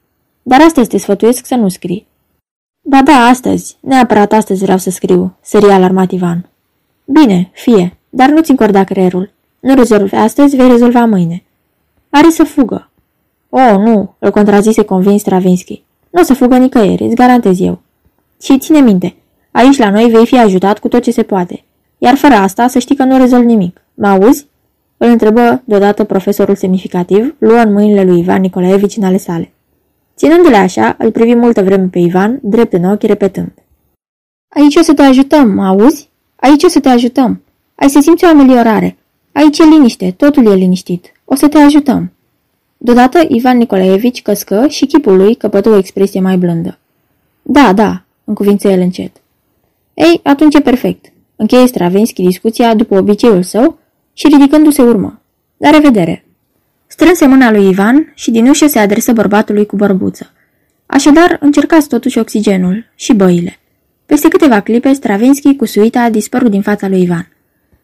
Dar 0.42 0.61
astăzi 0.61 0.88
te 0.88 0.99
sfătuiesc 0.99 1.47
să 1.47 1.55
nu 1.55 1.68
scrii. 1.68 2.07
Ba 2.85 3.03
da, 3.03 3.12
astăzi. 3.12 3.77
Neapărat 3.81 4.33
astăzi 4.33 4.62
vreau 4.62 4.79
să 4.79 4.90
scriu, 4.90 5.37
sări 5.40 5.71
alarmat 5.71 6.11
Ivan. 6.11 6.49
Bine, 7.05 7.51
fie, 7.53 7.97
dar 8.09 8.29
nu-ți 8.29 8.51
încorda 8.51 8.85
creierul. 8.85 9.33
Nu 9.61 9.75
rezolvi 9.75 10.14
astăzi, 10.14 10.57
vei 10.57 10.68
rezolva 10.68 11.05
mâine. 11.05 11.42
Are 12.11 12.29
să 12.29 12.45
fugă. 12.45 12.90
Oh, 13.49 13.75
nu, 13.77 14.14
îl 14.18 14.31
contrazise 14.31 14.83
convins 14.83 15.21
Stravinsky. 15.21 15.83
Nu 16.11 16.21
o 16.21 16.25
să 16.25 16.35
fugă 16.35 16.57
nicăieri, 16.57 17.05
îți 17.05 17.14
garantez 17.14 17.61
eu. 17.61 17.81
Și 18.42 18.59
ține 18.59 18.81
minte, 18.81 19.16
aici 19.51 19.79
la 19.79 19.90
noi 19.90 20.11
vei 20.11 20.27
fi 20.27 20.38
ajutat 20.38 20.79
cu 20.79 20.88
tot 20.88 21.03
ce 21.03 21.11
se 21.11 21.23
poate. 21.23 21.64
Iar 21.99 22.14
fără 22.14 22.35
asta, 22.35 22.66
să 22.66 22.79
știi 22.79 22.97
că 22.97 23.05
nu 23.05 23.16
rezolv 23.16 23.45
nimic. 23.45 23.81
Mă 23.95 24.07
auzi? 24.07 24.47
Îl 24.97 25.09
întrebă 25.09 25.62
deodată 25.64 26.05
profesorul 26.05 26.55
semnificativ, 26.55 27.35
luă 27.38 27.59
în 27.59 27.73
mâinile 27.73 28.05
lui 28.05 28.18
Ivan 28.18 28.40
Nicolaevici 28.40 28.97
în 28.97 29.05
ale 29.05 29.16
sale. 29.16 29.53
Ținându-le 30.16 30.57
așa, 30.57 30.94
îl 30.98 31.11
privi 31.11 31.35
multă 31.35 31.62
vreme 31.62 31.87
pe 31.87 31.98
Ivan, 31.98 32.38
drept 32.42 32.72
în 32.72 32.85
ochi, 32.85 33.03
repetând. 33.03 33.53
Aici 34.48 34.77
o 34.77 34.83
să 34.83 34.94
te 34.94 35.03
ajutăm, 35.03 35.51
mă 35.51 35.66
auzi? 35.66 36.09
Aici 36.37 36.62
o 36.62 36.68
să 36.68 36.81
te 36.81 36.88
ajutăm. 36.88 37.42
Ai 37.75 37.88
să 37.88 38.01
simți 38.01 38.25
o 38.25 38.29
ameliorare. 38.29 38.96
Aici 39.33 39.59
e 39.59 39.64
liniște, 39.64 40.11
totul 40.11 40.46
e 40.46 40.55
liniștit. 40.55 41.12
O 41.25 41.35
să 41.35 41.48
te 41.48 41.59
ajutăm. 41.59 42.12
Deodată 42.77 43.25
Ivan 43.29 43.57
Nicolaevici 43.57 44.22
căscă 44.22 44.66
și 44.68 44.87
chipul 44.87 45.16
lui 45.16 45.35
căpătă 45.35 45.68
o 45.68 45.77
expresie 45.77 46.20
mai 46.20 46.37
blândă. 46.37 46.79
Da, 47.42 47.72
da, 47.72 48.05
încuvință 48.25 48.68
el 48.68 48.81
încet. 48.81 49.16
Ei, 49.94 50.20
atunci 50.22 50.55
e 50.55 50.61
perfect. 50.61 51.12
Încheie 51.37 51.66
Stravinsky 51.66 52.22
discuția 52.22 52.75
după 52.75 52.94
obiceiul 52.94 53.42
său 53.42 53.79
și 54.12 54.29
ridicându-se 54.29 54.83
urmă. 54.83 55.20
La 55.57 55.70
revedere! 55.70 56.25
Strânse 56.92 57.26
mâna 57.26 57.50
lui 57.50 57.68
Ivan 57.68 58.12
și 58.14 58.31
din 58.31 58.48
ușă 58.48 58.66
se 58.66 58.78
adresă 58.78 59.12
bărbatului 59.12 59.66
cu 59.66 59.76
bărbuță. 59.76 60.31
Așadar, 60.87 61.37
încercați 61.40 61.88
totuși 61.88 62.18
oxigenul 62.18 62.85
și 62.94 63.12
băile. 63.14 63.59
Peste 64.07 64.28
câteva 64.28 64.61
clipe, 64.61 64.92
Stravinsky 64.92 65.57
cu 65.57 65.64
suita 65.64 66.00
a 66.00 66.11
dispărut 66.11 66.50
din 66.50 66.62
fața 66.62 66.88
lui 66.88 67.02
Ivan. 67.02 67.28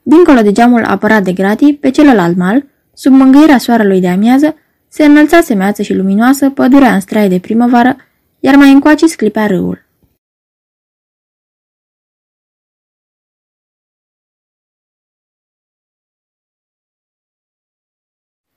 Dincolo 0.02 0.40
de 0.40 0.52
geamul 0.52 0.84
apărat 0.84 1.22
de 1.22 1.32
gratii, 1.32 1.74
pe 1.74 1.90
celălalt 1.90 2.36
mal, 2.36 2.64
sub 2.94 3.12
mângâierea 3.12 3.58
soarelui 3.58 4.00
de 4.00 4.08
amiază, 4.08 4.54
se 4.88 5.04
înălța 5.04 5.40
semeață 5.40 5.82
și 5.82 5.94
luminoasă 5.94 6.50
pădurea 6.50 6.94
în 6.94 7.00
straie 7.00 7.28
de 7.28 7.38
primăvară, 7.38 7.96
iar 8.40 8.54
mai 8.54 8.72
încoace 8.72 9.06
sclipea 9.06 9.46
râul. 9.46 9.87